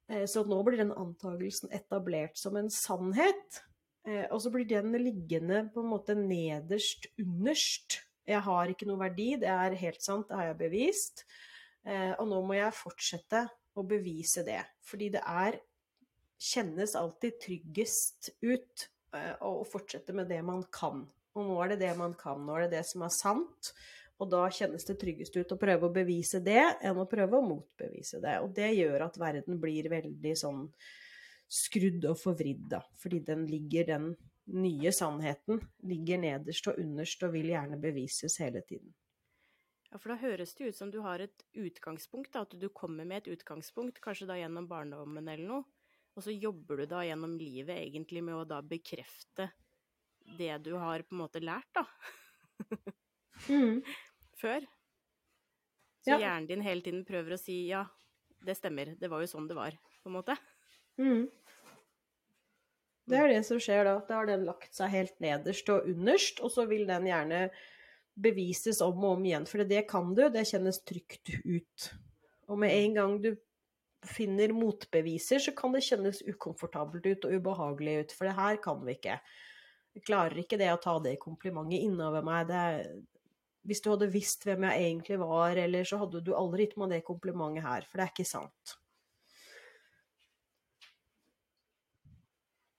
Eh, 0.10 0.26
så 0.30 0.44
nå 0.48 0.62
blir 0.66 0.82
den 0.82 0.94
antagelsen 0.96 1.72
etablert 1.74 2.40
som 2.40 2.58
en 2.60 2.70
sannhet. 2.74 3.62
Eh, 4.08 4.26
og 4.32 4.40
så 4.44 4.52
blir 4.54 4.68
den 4.70 4.96
liggende 4.98 5.66
på 5.74 5.84
en 5.84 5.92
måte 5.92 6.18
nederst, 6.18 7.10
underst. 7.22 8.02
Jeg 8.28 8.44
har 8.46 8.70
ikke 8.72 8.88
noe 8.90 9.02
verdi, 9.02 9.34
det 9.42 9.50
er 9.50 9.78
helt 9.82 10.04
sant, 10.04 10.30
det 10.30 10.38
har 10.38 10.52
jeg 10.52 10.62
bevist. 10.62 11.26
Eh, 11.86 12.14
og 12.18 12.28
nå 12.30 12.42
må 12.46 12.58
jeg 12.58 12.78
fortsette 12.78 13.46
å 13.78 13.86
bevise 13.88 14.46
det. 14.48 14.62
Fordi 14.88 15.12
det 15.18 15.26
er 15.26 15.62
Kjennes 16.42 16.96
alltid 16.98 17.36
tryggest 17.38 18.32
ut 18.42 18.88
å 19.46 19.60
fortsette 19.70 20.10
med 20.18 20.26
det 20.32 20.40
man 20.42 20.64
kan. 20.74 21.04
Og 21.38 21.46
nå 21.46 21.58
er 21.62 21.76
det 21.76 21.84
det 21.84 21.92
man 22.00 22.16
kan, 22.18 22.42
nå 22.42 22.56
er 22.56 22.66
det 22.66 22.80
det 22.80 22.86
som 22.90 23.04
er 23.06 23.14
sant. 23.14 23.70
Og 24.22 24.30
da 24.30 24.44
kjennes 24.54 24.86
det 24.86 25.00
tryggest 25.02 25.38
ut 25.40 25.54
å 25.56 25.58
prøve 25.58 25.88
å 25.88 25.94
bevise 25.94 26.44
det, 26.46 26.62
enn 26.86 27.00
å 27.02 27.08
prøve 27.10 27.40
å 27.40 27.46
motbevise 27.46 28.20
det. 28.22 28.36
Og 28.46 28.52
det 28.54 28.70
gjør 28.78 29.08
at 29.08 29.18
verden 29.18 29.58
blir 29.62 29.90
veldig 29.90 30.34
sånn 30.38 30.68
skrudd 31.52 32.06
og 32.06 32.20
forvridd, 32.22 32.68
da. 32.76 32.84
Fordi 33.02 33.24
den 33.28 33.48
ligger, 33.50 33.88
den 33.90 34.12
nye 34.62 34.94
sannheten, 34.94 35.64
ligger 35.90 36.22
nederst 36.22 36.70
og 36.70 36.78
underst 36.84 37.26
og 37.26 37.34
vil 37.34 37.50
gjerne 37.50 37.80
bevises 37.82 38.38
hele 38.44 38.62
tiden. 38.68 38.94
Ja, 39.90 39.98
for 39.98 40.14
da 40.14 40.20
høres 40.22 40.54
det 40.56 40.70
ut 40.70 40.78
som 40.78 40.94
du 40.94 41.02
har 41.04 41.20
et 41.20 41.44
utgangspunkt, 41.58 42.32
da, 42.36 42.46
at 42.46 42.54
du 42.56 42.70
kommer 42.70 43.08
med 43.10 43.24
et 43.24 43.34
utgangspunkt, 43.34 44.00
kanskje 44.04 44.30
da 44.30 44.38
gjennom 44.40 44.70
barndommen 44.70 45.28
eller 45.28 45.50
noe, 45.50 45.66
og 46.16 46.24
så 46.24 46.32
jobber 46.32 46.84
du 46.84 46.86
da 46.94 47.02
gjennom 47.08 47.34
livet 47.40 47.82
egentlig 47.82 48.22
med 48.24 48.38
å 48.38 48.48
da 48.48 48.62
bekrefte 48.64 49.50
det 50.38 50.54
du 50.64 50.76
har 50.80 51.04
på 51.04 51.16
en 51.16 51.24
måte 51.24 51.42
lært, 51.44 51.68
da. 51.76 51.84
mm 53.50 53.82
før. 54.42 54.66
Så 56.02 56.16
ja. 56.16 56.22
hjernen 56.24 56.50
din 56.50 56.64
hele 56.66 56.82
tiden 56.86 57.04
prøver 57.06 57.36
å 57.36 57.40
si 57.40 57.64
ja, 57.70 57.84
det 58.42 58.58
stemmer, 58.58 58.96
det 58.98 59.10
var 59.12 59.22
jo 59.22 59.30
sånn 59.30 59.48
det 59.50 59.58
var, 59.58 59.76
på 60.02 60.10
en 60.10 60.18
måte. 60.18 60.38
Mm. 61.02 61.28
Det 63.12 63.20
er 63.20 63.30
det 63.34 63.44
som 63.46 63.60
skjer 63.62 63.86
da. 63.88 64.00
Da 64.08 64.22
har 64.22 64.30
den 64.30 64.48
lagt 64.48 64.74
seg 64.78 64.92
helt 64.94 65.22
nederst 65.24 65.70
og 65.74 65.88
underst, 65.90 66.42
og 66.42 66.54
så 66.54 66.66
vil 66.70 66.88
den 66.90 67.10
gjerne 67.10 67.46
bevises 68.22 68.82
om 68.86 69.00
og 69.04 69.18
om 69.18 69.26
igjen. 69.28 69.48
For 69.50 69.64
det 69.68 69.86
kan 69.90 70.14
du, 70.18 70.26
det 70.32 70.48
kjennes 70.50 70.82
trygt 70.88 71.34
ut. 71.44 71.88
Og 72.52 72.60
med 72.62 72.76
en 72.76 72.98
gang 72.98 73.16
du 73.24 73.32
finner 74.08 74.54
motbeviser, 74.58 75.42
så 75.44 75.54
kan 75.58 75.76
det 75.76 75.84
kjennes 75.86 76.22
ukomfortabelt 76.26 77.06
ut 77.06 77.28
og 77.28 77.38
ubehagelig 77.38 77.98
ut. 78.00 78.16
For 78.18 78.30
det 78.30 78.38
her 78.38 78.62
kan 78.64 78.82
vi 78.86 78.98
ikke. 78.98 79.20
Jeg 79.92 80.06
klarer 80.08 80.40
ikke 80.40 80.60
det 80.62 80.72
å 80.72 80.80
ta 80.82 80.96
det 81.04 81.18
komplimentet 81.22 81.84
innover 81.84 82.24
meg. 82.26 82.48
Det, 82.50 82.64
hvis 83.68 83.82
du 83.84 83.92
hadde 83.92 84.10
visst 84.12 84.46
hvem 84.48 84.66
jeg 84.68 84.86
egentlig 84.88 85.18
var, 85.22 85.58
eller 85.64 85.88
så 85.88 86.00
hadde 86.02 86.24
du 86.26 86.32
aldri 86.38 86.66
gitt 86.66 86.78
meg 86.82 86.96
det 86.96 87.04
komplimentet 87.08 87.66
her, 87.66 87.86
for 87.88 88.00
det 88.00 88.08
er 88.08 88.14
ikke 88.16 88.30
sant. 88.30 88.78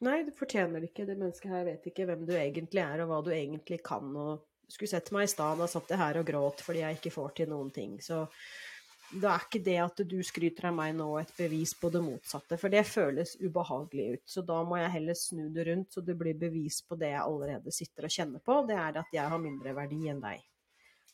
Nei, 0.03 0.25
du 0.27 0.33
fortjener 0.35 0.83
det 0.83 0.91
ikke. 0.91 1.07
Det 1.07 1.15
mennesket 1.15 1.53
her 1.53 1.69
vet 1.69 1.87
ikke 1.87 2.09
hvem 2.09 2.25
du 2.27 2.35
egentlig 2.35 2.83
er, 2.83 3.05
og 3.05 3.13
hva 3.13 3.21
du 3.23 3.31
egentlig 3.31 3.79
kan. 3.87 4.09
Og 4.19 4.43
skulle 4.67 4.91
sett 4.91 5.13
meg 5.15 5.29
i 5.29 5.31
stad, 5.31 5.61
da 5.61 5.69
satt 5.71 5.93
jeg 5.93 6.01
her 6.01 6.19
og 6.19 6.27
gråt 6.27 6.63
fordi 6.67 6.83
jeg 6.83 6.99
ikke 6.99 7.15
får 7.15 7.35
til 7.39 7.53
noen 7.53 7.71
ting. 7.75 7.95
Så 8.03 8.25
da 9.13 9.35
er 9.37 9.45
ikke 9.45 9.63
det 9.63 9.77
at 9.85 10.03
du 10.09 10.17
skryter 10.25 10.71
av 10.71 10.75
meg 10.75 10.97
nå, 10.99 11.07
et 11.21 11.33
bevis 11.37 11.77
på 11.79 11.91
det 11.93 12.03
motsatte. 12.03 12.59
For 12.59 12.73
det 12.73 12.83
føles 12.89 13.37
ubehagelig 13.45 14.09
ut. 14.17 14.25
Så 14.35 14.43
da 14.49 14.59
må 14.67 14.81
jeg 14.81 14.95
heller 14.97 15.19
snu 15.19 15.45
det 15.55 15.69
rundt, 15.71 15.93
så 15.95 16.03
det 16.03 16.19
blir 16.19 16.39
bevis 16.41 16.81
på 16.83 16.99
det 16.99 17.13
jeg 17.13 17.23
allerede 17.23 17.75
sitter 17.75 18.09
og 18.09 18.17
kjenner 18.17 18.43
på. 18.43 18.59
Det 18.67 18.79
er 18.83 19.03
at 19.05 19.15
jeg 19.15 19.35
har 19.35 19.47
mindre 19.47 19.77
verdi 19.77 20.09
enn 20.11 20.25
deg. 20.25 20.43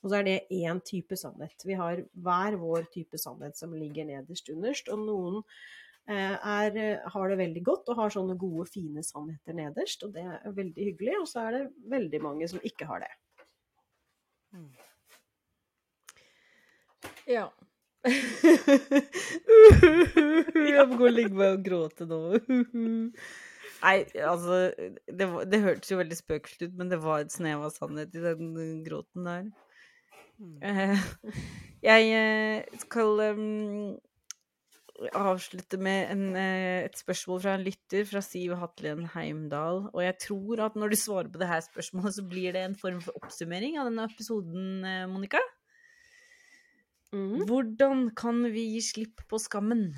Og 0.03 0.11
så 0.11 0.21
er 0.21 0.27
det 0.29 0.37
én 0.55 0.79
type 0.87 1.17
sannhet. 1.19 1.67
Vi 1.67 1.75
har 1.79 2.05
hver 2.15 2.57
vår 2.61 2.87
type 2.95 3.19
sannhet 3.19 3.59
som 3.59 3.75
ligger 3.75 4.07
nederst 4.07 4.51
underst. 4.53 4.91
Og 4.95 5.03
noen 5.03 5.41
eh, 6.07 6.37
er, 6.37 7.01
har 7.03 7.33
det 7.33 7.41
veldig 7.41 7.65
godt 7.67 7.91
og 7.91 7.99
har 8.03 8.15
sånne 8.15 8.39
gode, 8.39 8.69
fine 8.71 9.03
sannheter 9.07 9.59
nederst, 9.59 10.05
og 10.07 10.15
det 10.15 10.23
er 10.23 10.55
veldig 10.55 10.91
hyggelig. 10.93 11.17
Og 11.23 11.27
så 11.31 11.49
er 11.49 11.51
det 11.57 11.65
veldig 11.91 12.23
mange 12.23 12.51
som 12.51 12.63
ikke 12.63 12.87
har 12.91 13.03
det. 13.07 13.15
Ja. 17.29 17.49
jeg 20.79 20.85
må 20.87 20.95
gå 20.97 21.07
og 21.11 21.13
ligge 21.13 21.35
meg 21.35 21.59
og 21.59 21.65
gråte 21.67 22.07
nå. 22.09 22.21
Nei, 23.79 23.99
altså 24.27 24.71
Det, 24.79 25.27
det 25.51 25.61
hørtes 25.63 25.91
jo 25.91 25.99
veldig 25.99 26.17
spøkelsesfullt 26.19 26.71
ut, 26.71 26.79
men 26.79 26.91
det 26.93 26.99
var 27.03 27.19
et 27.23 27.35
snev 27.35 27.67
av 27.67 27.75
sannhet 27.75 28.15
i 28.15 28.23
den 28.23 28.45
gråten 28.87 29.27
der. 29.27 29.51
Mm. 30.39 30.59
jeg 31.89 32.11
eh, 32.15 32.79
skal 32.79 33.23
um, 33.35 33.97
avslutte 35.19 35.79
med 35.83 36.13
en, 36.13 36.25
eh, 36.39 36.85
et 36.87 36.99
spørsmål 36.99 37.43
fra 37.43 37.57
en 37.59 37.65
lytter, 37.67 38.05
fra 38.07 38.23
Siv 38.23 38.55
Hatlen 38.61 39.07
Heimdal. 39.15 39.85
Og 39.93 40.03
jeg 40.05 40.19
tror 40.29 40.65
at 40.67 40.79
når 40.79 40.95
du 40.95 40.99
svarer 41.01 41.33
på 41.33 41.43
det 41.43 41.51
her 41.51 41.65
spørsmålet, 41.67 42.19
så 42.19 42.27
blir 42.27 42.55
det 42.55 42.67
en 42.67 42.79
form 42.79 43.01
for 43.05 43.19
oppsummering 43.19 43.79
av 43.79 43.91
denne 43.91 44.07
episoden, 44.11 44.87
Monica. 45.11 45.43
Mm. 47.15 47.47
Hvordan 47.49 48.09
kan 48.17 48.43
vi 48.53 48.69
gi 48.75 48.85
slipp 48.85 49.25
på 49.31 49.41
skammen? 49.41 49.89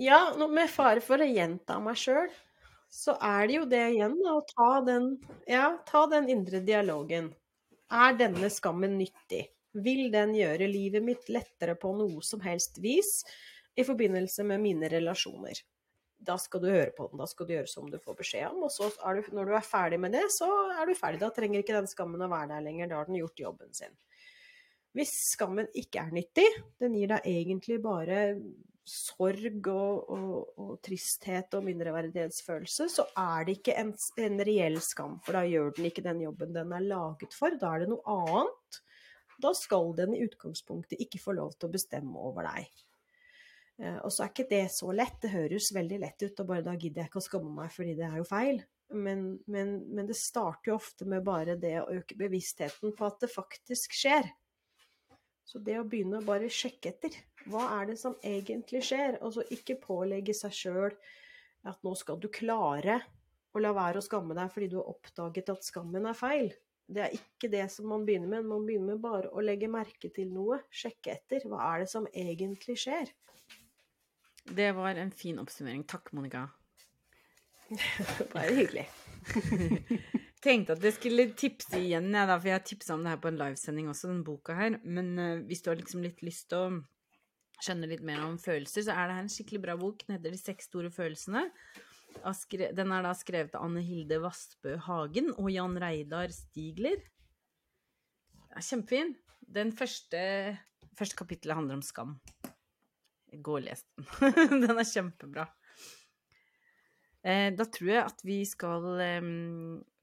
Ja, 0.00 0.32
med 0.34 0.70
fare 0.72 1.02
for 1.04 1.22
å 1.22 1.28
gjenta 1.28 1.76
meg 1.82 1.98
sjøl, 2.00 2.32
så 2.94 3.16
er 3.18 3.48
det 3.50 3.56
jo 3.56 3.64
det 3.66 3.82
igjen, 3.96 4.14
å 4.30 4.38
ta 4.46 4.68
den, 4.86 5.08
ja, 5.50 5.72
ta 5.88 6.04
den 6.10 6.28
indre 6.30 6.60
dialogen. 6.62 7.32
Er 7.90 8.14
denne 8.18 8.50
skammen 8.52 8.94
nyttig? 9.00 9.48
Vil 9.74 10.06
den 10.12 10.36
gjøre 10.38 10.68
livet 10.70 11.02
mitt 11.02 11.26
lettere 11.32 11.74
på 11.74 11.90
noe 11.98 12.22
som 12.22 12.42
helst 12.44 12.78
vis 12.78 13.24
i 13.74 13.82
forbindelse 13.82 14.46
med 14.46 14.62
mine 14.62 14.90
relasjoner? 14.92 15.58
Da 16.24 16.38
skal 16.38 16.62
du 16.62 16.68
høre 16.70 16.92
på 16.94 17.08
den, 17.10 17.18
da 17.18 17.26
skal 17.28 17.48
du 17.48 17.56
gjøre 17.56 17.72
som 17.72 17.90
du 17.90 17.98
får 17.98 18.16
beskjed 18.20 18.46
om. 18.52 18.62
Og 18.68 18.72
så 18.72 18.86
du, 18.94 19.26
når 19.34 19.50
du 19.50 19.56
er 19.58 19.66
ferdig 19.66 19.98
med 20.00 20.14
det, 20.14 20.22
så 20.32 20.48
er 20.78 20.86
du 20.86 20.94
ferdig. 20.94 21.18
Da 21.24 21.32
trenger 21.34 21.64
ikke 21.64 21.74
den 21.74 21.90
skammen 21.90 22.22
å 22.22 22.30
være 22.30 22.52
der 22.54 22.64
lenger. 22.68 22.92
Da 22.92 23.00
har 23.00 23.10
den 23.10 23.18
gjort 23.18 23.42
jobben 23.42 23.74
sin. 23.74 23.98
Hvis 24.94 25.16
skammen 25.34 25.66
ikke 25.74 26.06
er 26.06 26.14
nyttig, 26.14 26.46
den 26.78 26.94
gir 26.94 27.10
deg 27.10 27.26
egentlig 27.26 27.82
bare 27.82 28.22
sorg 28.84 29.68
og, 29.72 30.10
og, 30.12 30.56
og, 30.60 30.72
tristhet 30.84 31.56
og 31.56 31.64
mindreverdighetsfølelse, 31.64 32.88
så 32.92 33.06
er 33.16 33.46
det 33.46 33.58
ikke 33.58 33.76
en, 33.80 33.92
en, 34.20 34.42
reell 34.44 34.80
skam, 34.84 35.18
for 35.24 35.38
da 35.38 35.44
gjør 35.48 35.72
den 35.78 35.88
ikke 35.88 36.04
den 36.04 36.20
jobben 36.26 36.52
den 36.56 36.74
er 36.76 36.84
laget 36.84 37.36
for. 37.36 37.56
Da 37.60 37.72
er 37.74 37.84
det 37.84 37.92
noe 37.94 38.16
annet. 38.16 38.80
Da 39.42 39.54
skal 39.56 39.94
den 39.98 40.14
i 40.14 40.22
utgangspunktet 40.26 41.00
ikke 41.00 41.22
få 41.22 41.34
lov 41.38 41.56
til 41.56 41.70
å 41.70 41.74
bestemme 41.74 42.20
over 42.20 42.46
deg. 42.52 42.68
Eh, 43.82 43.98
og 44.04 44.12
så 44.12 44.24
er 44.24 44.30
ikke 44.34 44.50
det 44.52 44.66
så 44.74 44.92
lett. 44.94 45.16
Det 45.22 45.32
høres 45.32 45.72
veldig 45.74 46.00
lett 46.04 46.26
ut, 46.26 46.44
og 46.44 46.52
bare 46.52 46.66
da 46.68 46.76
gidder 46.76 47.02
jeg 47.02 47.12
ikke 47.12 47.22
å 47.22 47.28
skamme 47.30 47.56
meg 47.56 47.74
fordi 47.74 47.96
det 47.98 48.06
er 48.06 48.20
jo 48.20 48.28
feil. 48.28 48.62
Men, 48.94 49.26
men, 49.50 49.78
men 49.96 50.06
det 50.06 50.18
starter 50.20 50.70
jo 50.70 50.78
ofte 50.78 51.08
med 51.08 51.24
bare 51.26 51.56
det 51.58 51.78
å 51.80 51.88
øke 51.96 52.18
bevisstheten 52.20 52.92
på 52.94 53.08
at 53.08 53.24
det 53.24 53.32
faktisk 53.32 53.96
skjer. 53.96 54.28
Så 55.44 55.60
det 55.60 55.76
å 55.78 55.84
begynne 55.86 56.20
å 56.20 56.24
bare 56.24 56.48
sjekke 56.52 56.94
etter, 56.94 57.16
hva 57.52 57.66
er 57.76 57.90
det 57.90 57.98
som 58.00 58.16
egentlig 58.24 58.80
skjer? 58.88 59.18
Og 59.20 59.36
så 59.36 59.44
ikke 59.52 59.76
pålegge 59.82 60.34
seg 60.36 60.56
sjøl 60.56 60.94
at 61.68 61.80
nå 61.84 61.92
skal 61.96 62.20
du 62.20 62.30
klare 62.32 63.00
å 63.54 63.60
la 63.62 63.72
være 63.76 64.00
å 64.00 64.04
skamme 64.04 64.36
deg 64.36 64.50
fordi 64.52 64.70
du 64.72 64.78
har 64.80 64.90
oppdaget 64.90 65.52
at 65.52 65.66
skammen 65.66 66.08
er 66.10 66.16
feil. 66.18 66.48
Det 66.84 67.04
er 67.04 67.14
ikke 67.16 67.48
det 67.52 67.64
som 67.72 67.88
man 67.88 68.04
begynner 68.04 68.28
med. 68.28 68.48
Man 68.48 68.66
begynner 68.66 68.96
med 68.96 69.04
bare 69.04 69.30
å 69.32 69.44
legge 69.44 69.70
merke 69.72 70.10
til 70.12 70.32
noe, 70.32 70.60
sjekke 70.72 71.14
etter. 71.14 71.46
Hva 71.48 71.62
er 71.70 71.84
det 71.84 71.92
som 71.92 72.08
egentlig 72.12 72.76
skjer? 72.82 73.12
Det 74.44 74.68
var 74.76 75.00
en 75.00 75.12
fin 75.14 75.40
oppsummering. 75.40 75.86
Takk, 75.88 76.12
Monica. 76.12 76.48
Bare 78.34 78.52
hyggelig. 78.52 78.88
Tenkte 80.44 80.74
at 80.76 80.84
jeg 80.84 80.98
skulle 80.98 81.24
tipse 81.40 81.78
igjen, 81.78 82.10
jeg, 82.12 82.28
da, 82.28 82.34
for 82.36 82.50
jeg 82.50 82.58
har 82.58 82.66
tipsa 82.68 82.92
om 82.96 83.04
det 83.04 83.14
her 83.14 83.20
på 83.22 83.30
en 83.30 83.38
livesending 83.40 83.88
også, 83.88 84.10
den 84.10 84.24
boka 84.26 84.56
her. 84.58 84.76
Men 84.84 85.14
uh, 85.16 85.40
hvis 85.48 85.64
du 85.64 85.70
har 85.70 85.78
liksom 85.80 86.04
litt 86.04 86.20
lyst 86.26 86.50
til 86.52 86.60
å 86.60 87.64
skjønne 87.64 87.88
litt 87.88 88.04
mer 88.04 88.20
om 88.26 88.36
følelser, 88.40 88.84
så 88.84 88.92
er 88.92 89.08
det 89.08 89.16
her 89.16 89.24
en 89.24 89.32
skikkelig 89.32 89.62
bra 89.64 89.78
bok. 89.80 90.04
Den 90.04 90.18
heter 90.18 90.34
De 90.34 90.40
seks 90.40 90.68
store 90.68 90.90
følelsene. 90.92 91.46
Den 92.76 92.92
er 92.94 93.06
da 93.06 93.14
skrevet 93.16 93.56
av 93.56 93.64
Anne 93.66 93.82
Hilde 93.82 94.20
Vassbø 94.22 94.76
Hagen 94.84 95.32
og 95.34 95.48
Jan 95.50 95.78
Reidar 95.80 96.34
Stigler. 96.34 97.00
Ja, 98.52 98.60
kjempefin. 98.62 99.16
Den 99.54 99.72
første, 99.76 100.20
første 100.98 101.18
kapittelet 101.18 101.58
handler 101.58 101.80
om 101.80 101.84
skam. 101.84 102.18
Gå 103.34 103.58
og 103.58 103.64
les 103.64 103.82
den. 103.96 104.06
den 104.66 104.76
er 104.76 104.86
kjempebra. 104.86 105.48
Eh, 107.24 107.50
da 107.56 107.64
tror 107.72 107.88
jeg 107.88 108.04
at 108.04 108.24
vi 108.26 108.42
skal 108.44 108.88
eh, 109.00 109.28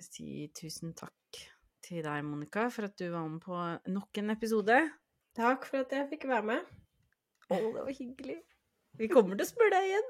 si 0.01 0.47
tusen 0.57 0.95
takk 0.97 1.41
til 1.85 2.01
deg, 2.05 2.23
Monica, 2.25 2.67
for 2.73 2.89
at 2.89 2.95
du 2.97 3.11
var 3.13 3.27
med 3.29 3.41
på 3.43 3.57
nok 3.93 4.21
en 4.21 4.33
episode. 4.33 4.77
Takk 5.37 5.67
for 5.69 5.85
at 5.85 5.93
jeg 5.95 6.09
fikk 6.15 6.25
være 6.31 6.47
med. 6.49 6.71
Å, 7.51 7.59
det 7.59 7.83
var 7.83 7.93
hyggelig. 7.93 8.39
Vi 8.99 9.07
kommer 9.11 9.37
til 9.37 9.45
å 9.45 9.49
spørre 9.51 9.77
deg 9.77 9.85
igjen. 9.91 10.07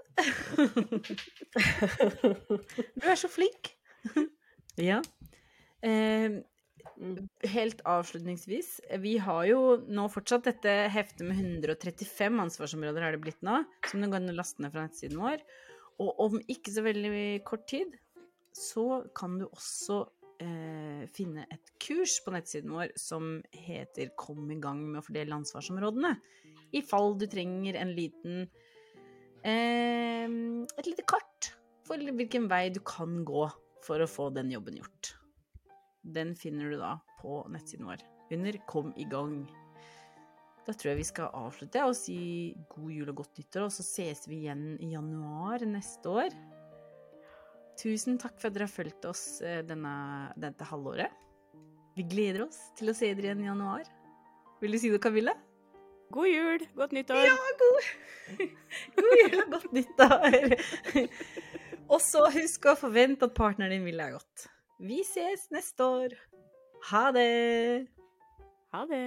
du 3.02 3.06
er 3.06 3.20
så 3.20 3.30
flink. 3.30 3.74
ja. 4.90 5.02
Eh, 5.86 6.40
helt 7.52 7.82
avslutningsvis, 7.90 8.70
vi 9.04 9.16
har 9.22 9.44
jo 9.50 9.62
nå 9.90 10.08
fortsatt 10.14 10.48
dette 10.50 10.74
heftet 10.94 11.26
med 11.28 11.40
135 11.42 12.42
ansvarsområder, 12.46 13.04
er 13.04 13.16
det 13.18 13.24
blitt 13.24 13.42
nå, 13.46 13.62
som 13.90 14.04
du 14.04 14.10
kan 14.12 14.30
laste 14.38 14.64
ned 14.64 14.74
fra 14.74 14.88
nettsiden 14.88 15.22
vår. 15.22 15.44
Og 16.02 16.24
om 16.26 16.40
ikke 16.50 16.74
så 16.74 16.84
veldig 16.86 17.44
kort 17.48 17.68
tid 17.70 17.94
så 18.56 19.04
kan 19.16 19.38
du 19.40 19.46
også 19.48 20.02
eh, 20.44 21.06
finne 21.16 21.46
et 21.54 21.72
kurs 21.82 22.18
på 22.26 22.34
nettsiden 22.34 22.74
vår 22.74 22.92
som 23.00 23.38
heter 23.56 24.12
'Kom 24.18 24.50
i 24.52 24.60
gang 24.60 24.82
med 24.90 25.02
å 25.02 25.06
fordele 25.06 25.38
ansvarsområdene'. 25.38 26.18
I 26.74 26.82
fall 26.82 27.16
du 27.20 27.28
trenger 27.28 27.78
en 27.80 27.96
liten 27.96 28.50
eh, 29.44 30.28
Et 30.28 30.88
lite 30.88 31.06
kart 31.08 31.54
for 31.88 31.98
hvilken 31.98 32.48
vei 32.50 32.70
du 32.70 32.80
kan 32.80 33.24
gå 33.26 33.48
for 33.82 34.00
å 34.00 34.10
få 34.10 34.30
den 34.34 34.52
jobben 34.52 34.78
gjort. 34.78 35.16
Den 36.04 36.36
finner 36.36 36.70
du 36.70 36.78
da 36.78 36.98
på 37.22 37.44
nettsiden 37.50 37.88
vår 37.88 38.04
under 38.32 38.58
'Kom 38.68 38.94
i 38.98 39.06
gang'. 39.06 39.48
Da 40.68 40.76
tror 40.78 40.92
jeg 40.92 41.00
vi 41.00 41.08
skal 41.08 41.32
avslutte 41.34 41.84
og 41.88 41.96
si 41.98 42.18
god 42.70 42.92
jul 42.94 43.10
og 43.10 43.24
godt 43.24 43.40
nyttår, 43.42 43.66
og 43.66 43.74
så 43.74 43.86
ses 43.86 44.28
vi 44.30 44.44
igjen 44.44 44.76
i 44.78 44.92
januar 44.94 45.66
neste 45.66 46.12
år. 46.12 46.36
Tusen 47.82 48.20
takk 48.22 48.36
for 48.38 48.52
at 48.52 48.58
dere 48.58 48.68
har 48.68 48.74
fulgt 48.74 49.08
oss 49.10 49.24
denne, 49.42 49.94
dette 50.38 50.68
halvåret. 50.70 51.10
Vi 51.98 52.06
gleder 52.08 52.46
oss 52.46 52.60
til 52.78 52.92
å 52.92 52.96
se 52.96 53.10
dere 53.10 53.32
igjen 53.32 53.42
i 53.44 53.50
januar. 53.50 53.90
Vil 54.62 54.76
du 54.76 54.80
si 54.80 54.92
noe, 54.94 55.02
Camilla? 55.02 55.34
God 56.12 56.28
jul, 56.28 56.64
godt 56.76 56.94
nyttår. 56.94 57.24
Ja, 57.26 57.36
god, 57.62 57.90
god 59.00 59.18
jul 59.18 59.38
og 59.40 59.56
godt 59.56 59.76
nyttår. 59.76 60.56
og 61.94 62.00
så 62.04 62.26
husk 62.36 62.68
å 62.70 62.78
forvente 62.80 63.28
at 63.28 63.36
partneren 63.38 63.74
din 63.74 63.88
vil 63.88 63.98
deg 64.04 64.18
godt. 64.20 64.46
Vi 64.82 65.02
ses 65.08 65.48
neste 65.56 65.88
år. 65.88 66.16
Ha 66.92 67.04
det. 67.16 67.28
Ha 68.76 68.86
det. 68.90 69.06